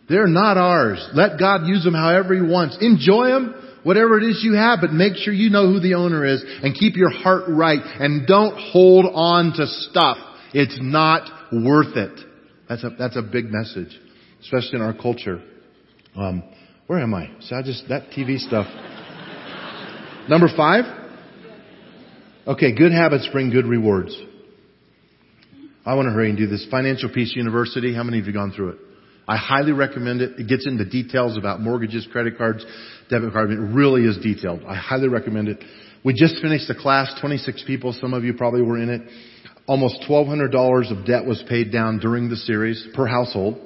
They're 0.07 0.27
not 0.27 0.57
ours. 0.57 1.09
Let 1.13 1.39
God 1.39 1.65
use 1.65 1.83
them 1.83 1.95
however 1.95 2.35
He 2.35 2.41
wants. 2.41 2.77
Enjoy 2.79 3.29
them, 3.29 3.79
whatever 3.83 4.19
it 4.19 4.23
is 4.23 4.41
you 4.43 4.53
have, 4.53 4.79
but 4.81 4.93
make 4.93 5.15
sure 5.15 5.33
you 5.33 5.49
know 5.49 5.71
who 5.71 5.79
the 5.79 5.95
owner 5.95 6.23
is 6.23 6.43
and 6.61 6.75
keep 6.75 6.95
your 6.95 7.09
heart 7.09 7.45
right 7.47 7.79
and 7.81 8.27
don't 8.27 8.55
hold 8.71 9.05
on 9.11 9.53
to 9.53 9.65
stuff. 9.65 10.17
It's 10.53 10.77
not 10.79 11.27
worth 11.51 11.97
it. 11.97 12.19
That's 12.69 12.83
a, 12.83 12.89
that's 12.97 13.17
a 13.17 13.23
big 13.23 13.45
message, 13.49 13.99
especially 14.41 14.75
in 14.75 14.81
our 14.81 14.93
culture. 14.93 15.41
Um, 16.15 16.43
where 16.88 16.99
am 16.99 17.13
I? 17.13 17.30
So 17.41 17.56
I 17.56 17.62
just, 17.62 17.89
that 17.89 18.12
TV 18.12 18.38
stuff. 18.38 18.67
Number 20.30 20.47
five? 20.56 20.86
Okay, 22.47 22.75
good 22.75 22.91
habits 22.91 23.28
bring 23.32 23.49
good 23.49 23.65
rewards. 23.65 24.15
I 25.86 25.95
want 25.95 26.08
to 26.08 26.12
hurry 26.12 26.30
and 26.30 26.38
do 26.38 26.47
this. 26.47 26.65
Financial 26.71 27.10
Peace 27.10 27.34
University, 27.36 27.93
how 27.93 28.04
many 28.04 28.19
of 28.19 28.25
you 28.25 28.34
gone 28.34 28.51
through 28.51 28.69
it? 28.69 28.78
I 29.28 29.38
highly 29.38 29.71
recommend 29.71 30.21
it. 30.21 30.39
It 30.39 30.47
gets 30.47 30.67
into 30.67 30.86
details 30.86 31.38
about 31.38 31.60
mortgages, 31.60 32.08
credit 32.12 32.38
cards, 32.38 32.65
debit 33.10 33.34
cards. 33.34 33.51
It 33.51 33.56
really 33.58 34.04
is 34.04 34.17
detailed. 34.17 34.63
I 34.67 34.75
highly 34.75 35.08
recommend 35.08 35.47
it. 35.47 35.63
We 36.04 36.13
just 36.13 36.41
finished 36.41 36.67
the 36.67 36.75
class, 36.75 37.13
26 37.19 37.63
people. 37.65 37.93
Some 37.93 38.13
of 38.13 38.23
you 38.23 38.36
probably 38.36 38.62
were 38.62 38.78
in 38.78 38.89
it. 38.89 39.01
Almost 39.67 40.06
$1,200 40.08 40.91
of 40.91 41.06
debt 41.08 41.25
was 41.25 41.43
paid 41.49 41.71
down 41.71 41.97
during 41.97 42.30
the 42.30 42.36
series 42.36 42.88
per 42.93 43.08
household. 43.08 43.60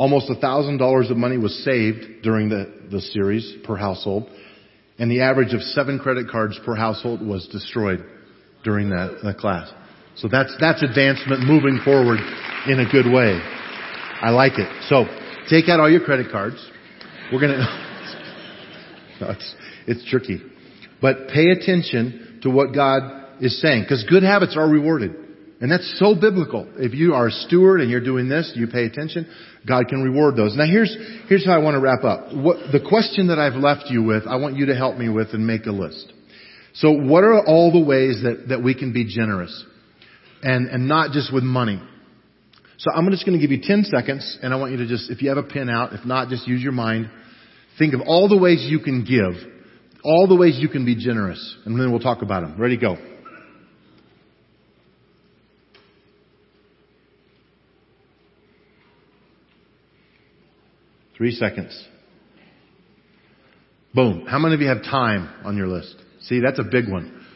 Almost 0.00 0.30
$1,000 0.30 1.10
of 1.10 1.16
money 1.18 1.36
was 1.36 1.62
saved 1.62 2.22
during 2.22 2.48
the, 2.48 2.72
the 2.90 3.02
series 3.02 3.56
per 3.64 3.76
household. 3.76 4.30
And 4.98 5.10
the 5.10 5.20
average 5.20 5.52
of 5.52 5.60
seven 5.60 5.98
credit 5.98 6.30
cards 6.30 6.58
per 6.64 6.74
household 6.74 7.20
was 7.20 7.46
destroyed 7.48 8.02
during 8.64 8.88
that, 8.88 9.18
that 9.22 9.36
class. 9.36 9.70
So 10.16 10.26
that's, 10.26 10.56
that's 10.58 10.82
advancement 10.82 11.46
moving 11.46 11.80
forward 11.84 12.18
in 12.66 12.80
a 12.80 12.90
good 12.90 13.12
way. 13.12 13.38
I 14.22 14.30
like 14.30 14.54
it. 14.56 14.68
So 14.88 15.04
take 15.50 15.68
out 15.68 15.80
all 15.80 15.90
your 15.90 16.02
credit 16.02 16.32
cards. 16.32 16.56
We're 17.30 17.42
gonna, 17.42 17.58
it's, 19.20 19.54
it's 19.86 20.10
tricky. 20.10 20.40
But 21.02 21.28
pay 21.28 21.50
attention 21.50 22.40
to 22.44 22.48
what 22.48 22.74
God 22.74 23.42
is 23.42 23.60
saying. 23.60 23.82
Because 23.82 24.06
good 24.08 24.22
habits 24.22 24.56
are 24.56 24.66
rewarded. 24.66 25.14
And 25.60 25.70
that's 25.70 25.98
so 25.98 26.14
biblical. 26.14 26.66
If 26.76 26.94
you 26.94 27.12
are 27.12 27.26
a 27.26 27.30
steward 27.30 27.82
and 27.82 27.90
you're 27.90 28.00
doing 28.02 28.30
this, 28.30 28.52
you 28.56 28.66
pay 28.66 28.86
attention, 28.86 29.28
God 29.66 29.88
can 29.88 30.02
reward 30.02 30.36
those. 30.36 30.56
Now 30.56 30.66
here's, 30.66 30.96
here's 31.28 31.44
how 31.44 31.52
I 31.52 31.58
want 31.58 31.74
to 31.74 31.80
wrap 31.80 32.04
up. 32.04 32.34
What, 32.34 32.72
the 32.72 32.80
question 32.80 33.28
that 33.28 33.38
I've 33.38 33.54
left 33.54 33.90
you 33.90 34.02
with, 34.02 34.26
I 34.26 34.36
want 34.36 34.56
you 34.56 34.66
to 34.66 34.74
help 34.74 34.96
me 34.96 35.08
with 35.08 35.28
and 35.32 35.46
make 35.46 35.66
a 35.66 35.72
list. 35.72 36.12
So 36.74 36.92
what 36.92 37.24
are 37.24 37.44
all 37.44 37.72
the 37.72 37.84
ways 37.84 38.22
that, 38.22 38.46
that 38.48 38.62
we 38.62 38.74
can 38.74 38.92
be 38.92 39.04
generous? 39.04 39.64
and, 40.42 40.68
and 40.68 40.88
not 40.88 41.12
just 41.12 41.32
with 41.32 41.44
money. 41.44 41.80
So 42.78 42.90
I'm 42.94 43.10
just 43.10 43.26
going 43.26 43.38
to 43.38 43.46
give 43.46 43.50
you 43.50 43.60
10 43.62 43.84
seconds 43.84 44.38
and 44.42 44.54
I 44.54 44.56
want 44.56 44.72
you 44.72 44.78
to 44.78 44.86
just, 44.86 45.10
if 45.10 45.20
you 45.22 45.28
have 45.28 45.38
a 45.38 45.42
pen 45.42 45.68
out, 45.68 45.92
if 45.92 46.04
not, 46.04 46.28
just 46.28 46.46
use 46.46 46.62
your 46.62 46.72
mind. 46.72 47.10
Think 47.78 47.94
of 47.94 48.00
all 48.06 48.28
the 48.28 48.38
ways 48.38 48.66
you 48.68 48.80
can 48.80 49.04
give, 49.04 49.34
all 50.02 50.26
the 50.26 50.36
ways 50.36 50.56
you 50.58 50.68
can 50.68 50.84
be 50.84 50.96
generous, 50.96 51.56
and 51.64 51.78
then 51.78 51.90
we'll 51.90 52.00
talk 52.00 52.22
about 52.22 52.42
them. 52.42 52.58
Ready, 52.58 52.78
go. 52.78 52.96
Three 61.20 61.32
seconds. 61.32 61.78
Boom. 63.92 64.24
How 64.26 64.38
many 64.38 64.54
of 64.54 64.62
you 64.62 64.68
have 64.68 64.82
time 64.82 65.28
on 65.44 65.54
your 65.54 65.66
list? 65.66 65.94
See, 66.22 66.40
that's 66.40 66.58
a 66.58 66.64
big 66.64 66.88
one. 66.88 67.26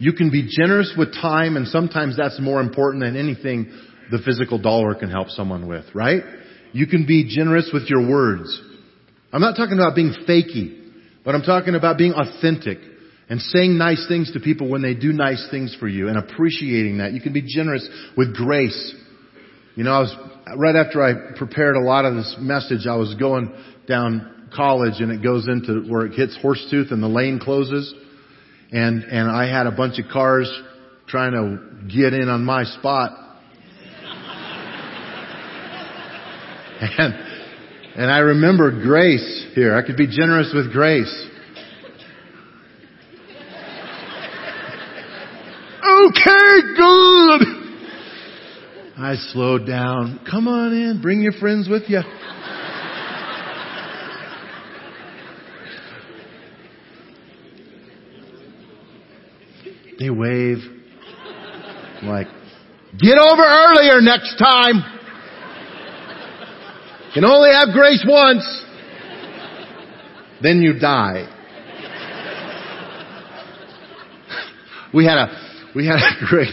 You 0.00 0.12
can 0.12 0.32
be 0.32 0.48
generous 0.50 0.92
with 0.98 1.14
time 1.14 1.56
and 1.56 1.68
sometimes 1.68 2.16
that's 2.16 2.40
more 2.40 2.60
important 2.60 3.04
than 3.04 3.16
anything 3.16 3.70
the 4.10 4.18
physical 4.18 4.58
dollar 4.58 4.96
can 4.96 5.08
help 5.08 5.28
someone 5.28 5.68
with, 5.68 5.84
right? 5.94 6.24
You 6.72 6.88
can 6.88 7.06
be 7.06 7.32
generous 7.32 7.70
with 7.72 7.84
your 7.88 8.10
words. 8.10 8.60
I'm 9.32 9.40
not 9.40 9.54
talking 9.54 9.78
about 9.78 9.94
being 9.94 10.12
fakey, 10.28 10.90
but 11.24 11.36
I'm 11.36 11.42
talking 11.42 11.76
about 11.76 11.98
being 11.98 12.14
authentic 12.14 12.78
and 13.28 13.40
saying 13.40 13.78
nice 13.78 14.04
things 14.08 14.32
to 14.32 14.40
people 14.40 14.68
when 14.68 14.82
they 14.82 14.94
do 14.94 15.12
nice 15.12 15.46
things 15.48 15.76
for 15.78 15.86
you 15.86 16.08
and 16.08 16.18
appreciating 16.18 16.98
that. 16.98 17.12
You 17.12 17.20
can 17.20 17.32
be 17.32 17.44
generous 17.46 17.88
with 18.16 18.34
grace. 18.34 18.96
You 19.76 19.84
know, 19.84 19.92
I 19.92 20.00
was, 20.00 20.16
right 20.56 20.76
after 20.76 21.02
I 21.02 21.36
prepared 21.36 21.76
a 21.76 21.80
lot 21.80 22.04
of 22.04 22.14
this 22.14 22.36
message, 22.38 22.86
I 22.86 22.96
was 22.96 23.14
going 23.14 23.52
down 23.86 24.50
college 24.54 25.00
and 25.00 25.10
it 25.10 25.22
goes 25.22 25.48
into 25.48 25.82
where 25.90 26.06
it 26.06 26.12
hits 26.12 26.38
Horsetooth 26.42 26.92
and 26.92 27.02
the 27.02 27.08
lane 27.08 27.38
closes 27.38 27.94
and 28.72 29.04
and 29.04 29.30
I 29.30 29.50
had 29.50 29.66
a 29.66 29.70
bunch 29.70 29.98
of 29.98 30.06
cars 30.10 30.50
trying 31.06 31.32
to 31.32 31.94
get 31.94 32.14
in 32.14 32.28
on 32.28 32.44
my 32.44 32.64
spot. 32.64 33.12
and 36.80 37.14
and 37.94 38.10
I 38.10 38.18
remember 38.18 38.70
grace 38.82 39.46
here. 39.54 39.76
I 39.76 39.86
could 39.86 39.96
be 39.96 40.06
generous 40.06 40.52
with 40.54 40.72
grace. 40.72 41.28
Okay, 45.84 46.60
good. 46.76 47.61
I 49.04 49.16
slowed 49.16 49.66
down. 49.66 50.20
Come 50.30 50.46
on 50.46 50.72
in. 50.72 51.02
Bring 51.02 51.22
your 51.22 51.32
friends 51.32 51.68
with 51.68 51.82
you. 51.88 52.00
They 59.98 60.08
wave. 60.08 60.58
I'm 62.00 62.08
like, 62.08 62.28
get 62.98 63.18
over 63.18 63.42
earlier 63.42 64.00
next 64.00 64.36
time. 64.36 64.82
Can 67.14 67.24
only 67.24 67.50
have 67.50 67.74
grace 67.74 68.04
once. 68.06 68.64
Then 70.42 70.62
you 70.62 70.78
die. 70.78 71.28
We 74.94 75.06
had 75.06 75.16
a 75.16 75.51
we 75.74 75.86
had 75.86 75.96
a 75.96 76.26
great 76.28 76.52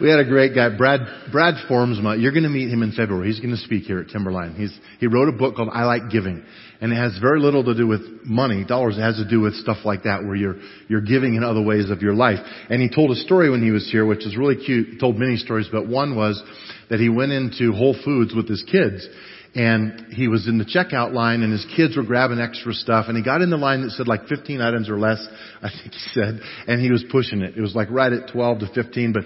we 0.00 0.08
had 0.08 0.20
a 0.20 0.24
great 0.24 0.54
guy, 0.54 0.76
Brad 0.76 1.00
Brad 1.32 1.54
Formsma. 1.68 2.20
You're 2.20 2.32
going 2.32 2.44
to 2.44 2.50
meet 2.50 2.68
him 2.70 2.82
in 2.82 2.92
February. 2.92 3.28
He's 3.28 3.40
going 3.40 3.54
to 3.54 3.60
speak 3.60 3.84
here 3.84 4.00
at 4.00 4.08
Timberline. 4.08 4.54
He's 4.54 4.76
he 4.98 5.06
wrote 5.06 5.28
a 5.28 5.36
book 5.36 5.56
called 5.56 5.70
I 5.72 5.84
Like 5.84 6.10
Giving, 6.10 6.44
and 6.80 6.92
it 6.92 6.96
has 6.96 7.16
very 7.20 7.40
little 7.40 7.64
to 7.64 7.74
do 7.74 7.86
with 7.86 8.02
money, 8.24 8.64
dollars. 8.64 8.96
It 8.96 9.02
has 9.02 9.16
to 9.16 9.28
do 9.28 9.40
with 9.40 9.54
stuff 9.54 9.78
like 9.84 10.04
that, 10.04 10.24
where 10.24 10.36
you're 10.36 10.56
you're 10.88 11.00
giving 11.00 11.34
in 11.34 11.44
other 11.44 11.62
ways 11.62 11.90
of 11.90 12.02
your 12.02 12.14
life. 12.14 12.38
And 12.68 12.80
he 12.80 12.88
told 12.88 13.10
a 13.10 13.16
story 13.16 13.50
when 13.50 13.62
he 13.62 13.70
was 13.70 13.90
here, 13.90 14.06
which 14.06 14.26
is 14.26 14.36
really 14.36 14.56
cute. 14.56 14.88
He 14.88 14.98
told 14.98 15.18
many 15.18 15.36
stories, 15.36 15.68
but 15.70 15.86
one 15.88 16.16
was 16.16 16.42
that 16.88 17.00
he 17.00 17.08
went 17.08 17.32
into 17.32 17.72
Whole 17.72 17.96
Foods 18.04 18.34
with 18.34 18.48
his 18.48 18.62
kids, 18.64 19.06
and 19.54 20.12
he 20.12 20.28
was 20.28 20.46
in 20.46 20.58
the 20.58 20.64
checkout 20.64 21.12
line 21.12 21.42
and 21.42 21.52
his 21.52 21.66
kids 21.76 21.96
were 21.96 22.04
grabbing 22.04 22.38
extra 22.38 22.72
stuff 22.72 23.06
and 23.08 23.16
he 23.16 23.22
got 23.22 23.42
in 23.42 23.50
the 23.50 23.56
line 23.56 23.82
that 23.82 23.90
said 23.90 24.06
like 24.06 24.26
15 24.28 24.60
items 24.60 24.88
or 24.88 24.98
less, 24.98 25.26
I 25.60 25.70
think 25.70 25.92
he 25.92 26.08
said, 26.14 26.40
and 26.68 26.80
he 26.80 26.90
was 26.90 27.04
pushing 27.10 27.40
it. 27.40 27.56
It 27.56 27.60
was 27.60 27.74
like 27.74 27.90
right 27.90 28.12
at 28.12 28.30
12 28.30 28.60
to 28.60 28.66
15, 28.72 29.12
but, 29.12 29.24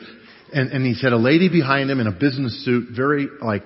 and, 0.52 0.70
and 0.70 0.86
he 0.86 0.94
said 0.94 1.12
a 1.12 1.18
lady 1.18 1.50
behind 1.50 1.90
him 1.90 2.00
in 2.00 2.06
a 2.06 2.12
business 2.12 2.64
suit, 2.64 2.88
very 2.96 3.28
like 3.42 3.64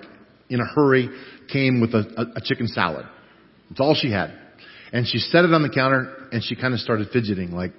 in 0.49 0.59
a 0.59 0.65
hurry, 0.65 1.09
came 1.51 1.79
with 1.79 1.93
a, 1.93 2.03
a, 2.17 2.39
a 2.39 2.41
chicken 2.43 2.67
salad. 2.67 3.05
That's 3.69 3.79
all 3.79 3.95
she 3.95 4.11
had. 4.11 4.37
And 4.91 5.07
she 5.07 5.19
set 5.19 5.45
it 5.45 5.53
on 5.53 5.61
the 5.61 5.69
counter 5.69 6.27
and 6.31 6.43
she 6.43 6.55
kind 6.55 6.73
of 6.73 6.81
started 6.81 7.09
fidgeting 7.13 7.51
like, 7.51 7.71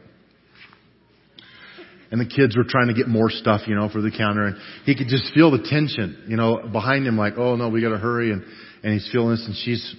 and 2.11 2.21
the 2.21 2.27
kids 2.27 2.57
were 2.57 2.65
trying 2.65 2.89
to 2.89 2.95
get 2.95 3.09
more 3.09 3.31
stuff, 3.31 3.63
you 3.67 3.75
know, 3.75 3.89
for 3.89 4.01
the 4.01 4.11
counter 4.11 4.47
and 4.47 4.57
he 4.85 4.95
could 4.97 5.09
just 5.09 5.33
feel 5.33 5.51
the 5.51 5.65
tension, 5.69 6.25
you 6.27 6.37
know, 6.37 6.69
behind 6.73 7.07
him 7.07 7.17
like, 7.17 7.35
oh 7.37 7.57
no, 7.57 7.69
we 7.69 7.81
gotta 7.81 7.99
hurry 7.99 8.33
and, 8.33 8.43
and 8.83 8.93
he's 8.93 9.09
feeling 9.13 9.31
this 9.31 9.45
and 9.47 9.55
she's 9.57 9.95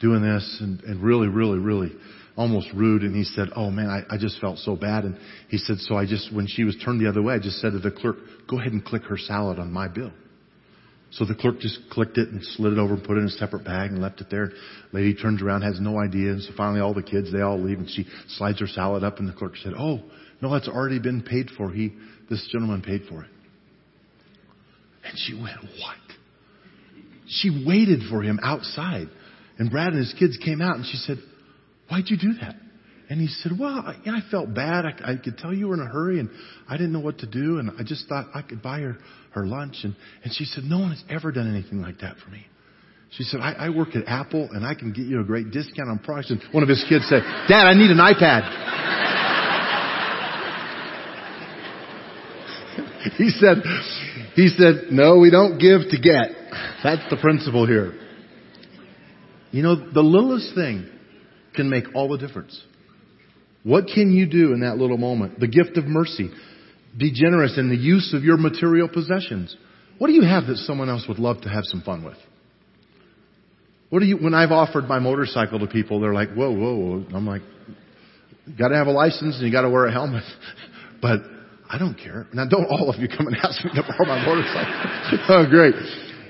doing 0.00 0.22
this 0.22 0.58
and, 0.60 0.80
and 0.82 1.02
really, 1.02 1.28
really, 1.28 1.58
really 1.58 1.92
almost 2.36 2.68
rude 2.74 3.02
and 3.02 3.14
he 3.14 3.24
said, 3.24 3.48
oh 3.54 3.70
man, 3.70 3.88
I, 3.88 4.14
I 4.14 4.18
just 4.18 4.40
felt 4.40 4.58
so 4.58 4.76
bad 4.76 5.04
and 5.04 5.18
he 5.48 5.58
said, 5.58 5.78
so 5.78 5.96
I 5.96 6.06
just, 6.06 6.34
when 6.34 6.46
she 6.46 6.64
was 6.64 6.76
turned 6.84 7.00
the 7.00 7.08
other 7.08 7.22
way, 7.22 7.34
I 7.34 7.38
just 7.38 7.60
said 7.60 7.72
to 7.72 7.78
the 7.78 7.90
clerk, 7.90 8.16
go 8.48 8.58
ahead 8.58 8.72
and 8.72 8.84
click 8.84 9.04
her 9.04 9.18
salad 9.18 9.58
on 9.58 9.72
my 9.72 9.88
bill. 9.88 10.12
So 11.10 11.24
the 11.24 11.34
clerk 11.34 11.60
just 11.60 11.78
clicked 11.90 12.18
it 12.18 12.28
and 12.28 12.42
slid 12.42 12.72
it 12.72 12.78
over 12.78 12.94
and 12.94 13.02
put 13.02 13.16
it 13.16 13.20
in 13.20 13.26
a 13.26 13.30
separate 13.30 13.64
bag 13.64 13.90
and 13.90 14.02
left 14.02 14.20
it 14.20 14.26
there. 14.30 14.50
Lady 14.92 15.14
turns 15.14 15.40
around, 15.40 15.62
has 15.62 15.80
no 15.80 15.98
idea. 15.98 16.32
And 16.32 16.42
so 16.42 16.50
finally 16.56 16.80
all 16.80 16.94
the 16.94 17.02
kids, 17.02 17.32
they 17.32 17.40
all 17.40 17.58
leave 17.58 17.78
and 17.78 17.88
she 17.88 18.06
slides 18.28 18.60
her 18.60 18.66
salad 18.66 19.04
up 19.04 19.18
and 19.18 19.28
the 19.28 19.32
clerk 19.32 19.56
said, 19.56 19.72
oh, 19.78 20.00
no, 20.42 20.54
it's 20.54 20.68
already 20.68 20.98
been 20.98 21.22
paid 21.22 21.50
for. 21.56 21.70
He, 21.70 21.92
this 22.28 22.46
gentleman 22.52 22.82
paid 22.82 23.02
for 23.08 23.22
it. 23.22 23.30
And 25.04 25.16
she 25.16 25.34
went, 25.34 25.62
what? 25.62 25.96
She 27.28 27.64
waited 27.66 28.02
for 28.10 28.22
him 28.22 28.38
outside. 28.42 29.08
And 29.58 29.70
Brad 29.70 29.88
and 29.88 29.98
his 29.98 30.14
kids 30.18 30.36
came 30.44 30.60
out 30.60 30.76
and 30.76 30.84
she 30.84 30.96
said, 30.96 31.18
why'd 31.88 32.04
you 32.08 32.16
do 32.16 32.34
that? 32.40 32.56
And 33.08 33.20
he 33.20 33.28
said, 33.28 33.52
well, 33.58 33.84
I, 33.86 33.96
I 34.04 34.20
felt 34.30 34.52
bad. 34.52 34.84
I, 34.84 35.12
I 35.12 35.16
could 35.16 35.38
tell 35.38 35.54
you 35.54 35.68
were 35.68 35.74
in 35.74 35.80
a 35.80 35.88
hurry 35.88 36.18
and 36.18 36.28
I 36.68 36.76
didn't 36.76 36.92
know 36.92 37.00
what 37.00 37.18
to 37.18 37.26
do. 37.26 37.58
And 37.58 37.70
I 37.78 37.84
just 37.84 38.08
thought 38.08 38.26
I 38.34 38.42
could 38.42 38.62
buy 38.62 38.80
her, 38.80 38.96
her 39.30 39.46
lunch. 39.46 39.76
And, 39.84 39.94
and 40.24 40.34
she 40.34 40.44
said, 40.44 40.64
no 40.64 40.80
one 40.80 40.90
has 40.90 41.04
ever 41.08 41.30
done 41.30 41.48
anything 41.48 41.80
like 41.80 42.00
that 42.00 42.16
for 42.24 42.30
me. 42.30 42.44
She 43.10 43.22
said, 43.22 43.40
I, 43.40 43.52
I 43.52 43.68
work 43.70 43.94
at 43.94 44.02
Apple 44.08 44.48
and 44.50 44.66
I 44.66 44.74
can 44.74 44.92
get 44.92 45.06
you 45.06 45.20
a 45.20 45.24
great 45.24 45.52
discount 45.52 45.88
on 45.88 46.00
products. 46.00 46.30
And 46.30 46.42
one 46.50 46.64
of 46.64 46.68
his 46.68 46.84
kids 46.88 47.06
said, 47.08 47.22
Dad, 47.48 47.66
I 47.66 47.74
need 47.74 47.90
an 47.90 47.98
iPad. 47.98 49.25
he 53.16 53.30
said, 53.30 53.58
he 54.34 54.48
said, 54.48 54.90
no, 54.90 55.18
we 55.18 55.30
don't 55.30 55.58
give 55.58 55.88
to 55.90 55.98
get. 56.00 56.30
That's 56.82 57.08
the 57.10 57.16
principle 57.20 57.66
here. 57.66 57.92
You 59.52 59.62
know, 59.62 59.92
the 59.92 60.02
littlest 60.02 60.54
thing 60.54 60.90
can 61.54 61.70
make 61.70 61.84
all 61.94 62.08
the 62.08 62.18
difference. 62.18 62.60
What 63.62 63.86
can 63.92 64.12
you 64.12 64.26
do 64.26 64.52
in 64.52 64.60
that 64.60 64.76
little 64.76 64.98
moment? 64.98 65.40
The 65.40 65.48
gift 65.48 65.76
of 65.76 65.84
mercy. 65.84 66.30
Be 66.96 67.12
generous 67.12 67.58
in 67.58 67.68
the 67.68 67.76
use 67.76 68.14
of 68.14 68.22
your 68.22 68.36
material 68.36 68.88
possessions. 68.88 69.56
What 69.98 70.08
do 70.08 70.12
you 70.12 70.22
have 70.22 70.46
that 70.46 70.56
someone 70.58 70.88
else 70.88 71.04
would 71.08 71.18
love 71.18 71.42
to 71.42 71.48
have 71.48 71.64
some 71.64 71.82
fun 71.82 72.04
with? 72.04 72.18
What 73.88 74.00
do 74.00 74.06
you, 74.06 74.16
when 74.16 74.34
I've 74.34 74.50
offered 74.50 74.84
my 74.84 74.98
motorcycle 74.98 75.58
to 75.60 75.66
people, 75.66 76.00
they're 76.00 76.14
like, 76.14 76.32
whoa, 76.32 76.50
whoa, 76.50 76.74
whoa. 76.74 77.06
I'm 77.14 77.26
like, 77.26 77.42
gotta 78.58 78.76
have 78.76 78.88
a 78.88 78.92
license 78.92 79.36
and 79.36 79.46
you 79.46 79.52
gotta 79.52 79.70
wear 79.70 79.86
a 79.86 79.92
helmet. 79.92 80.24
but 81.02 81.20
I 81.68 81.78
don't 81.78 81.98
care. 81.98 82.26
Now 82.32 82.46
don't 82.46 82.66
all 82.66 82.90
of 82.90 83.00
you 83.00 83.08
come 83.08 83.26
and 83.26 83.36
ask 83.42 83.64
me 83.64 83.70
to 83.74 83.82
borrow 83.82 84.06
my 84.06 84.24
motorcycle. 84.24 85.18
oh 85.28 85.46
great. 85.48 85.74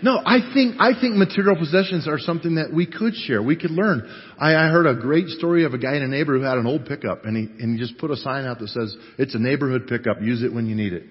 No, 0.03 0.21
I 0.25 0.53
think, 0.53 0.77
I 0.79 0.93
think 1.01 1.17
material 1.17 1.57
possessions 1.57 2.07
are 2.07 2.19
something 2.19 2.57
that 2.57 2.73
we 2.73 2.87
could 2.87 3.15
share. 3.15 3.43
We 3.43 3.57
could 3.57 3.71
learn. 3.71 4.03
I, 4.39 4.55
I 4.55 4.69
heard 4.69 4.87
a 4.87 4.95
great 4.95 5.29
story 5.29 5.65
of 5.65 5.73
a 5.73 5.79
guy 5.79 5.97
in 5.97 6.03
a 6.03 6.09
neighborhood 6.09 6.43
who 6.43 6.47
had 6.47 6.59
an 6.59 6.67
old 6.67 6.85
pickup 6.87 7.25
and 7.25 7.37
he, 7.37 7.45
and 7.63 7.73
he 7.73 7.79
just 7.79 7.99
put 7.99 8.11
a 8.11 8.17
sign 8.17 8.45
out 8.45 8.59
that 8.59 8.69
says, 8.69 8.95
it's 9.19 9.35
a 9.35 9.39
neighborhood 9.39 9.87
pickup. 9.89 10.21
Use 10.21 10.43
it 10.43 10.53
when 10.53 10.67
you 10.67 10.75
need 10.75 10.93
it. 10.93 11.05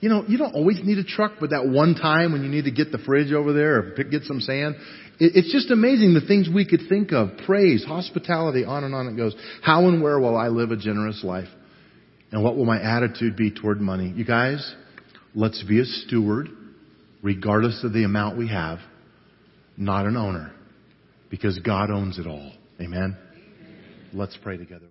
You 0.00 0.10
know, 0.10 0.24
you 0.28 0.38
don't 0.38 0.54
always 0.54 0.78
need 0.84 0.98
a 0.98 1.04
truck, 1.04 1.32
but 1.40 1.50
that 1.50 1.66
one 1.66 1.94
time 1.94 2.32
when 2.32 2.44
you 2.44 2.48
need 2.48 2.64
to 2.64 2.70
get 2.70 2.92
the 2.92 2.98
fridge 2.98 3.32
over 3.32 3.52
there 3.52 3.78
or 3.78 3.94
pick, 3.96 4.10
get 4.10 4.24
some 4.24 4.40
sand, 4.40 4.76
it, 5.18 5.32
it's 5.34 5.52
just 5.52 5.70
amazing 5.70 6.14
the 6.14 6.20
things 6.20 6.48
we 6.52 6.64
could 6.68 6.82
think 6.88 7.12
of. 7.12 7.30
Praise, 7.46 7.84
hospitality, 7.84 8.64
on 8.64 8.84
and 8.84 8.94
on 8.94 9.08
it 9.08 9.16
goes. 9.16 9.34
How 9.62 9.88
and 9.88 10.02
where 10.02 10.20
will 10.20 10.36
I 10.36 10.48
live 10.48 10.70
a 10.70 10.76
generous 10.76 11.24
life? 11.24 11.48
And 12.30 12.42
what 12.42 12.56
will 12.56 12.64
my 12.64 12.80
attitude 12.80 13.36
be 13.36 13.50
toward 13.50 13.80
money? 13.80 14.12
You 14.14 14.24
guys, 14.24 14.74
let's 15.34 15.62
be 15.62 15.80
a 15.80 15.84
steward 15.84 16.48
regardless 17.22 17.82
of 17.84 17.92
the 17.92 18.04
amount 18.04 18.38
we 18.38 18.48
have, 18.48 18.78
not 19.76 20.06
an 20.06 20.16
owner, 20.16 20.52
because 21.30 21.58
God 21.60 21.90
owns 21.90 22.18
it 22.18 22.26
all. 22.26 22.52
Amen? 22.80 23.16
Let's 24.12 24.36
pray 24.42 24.56
together. 24.56 24.86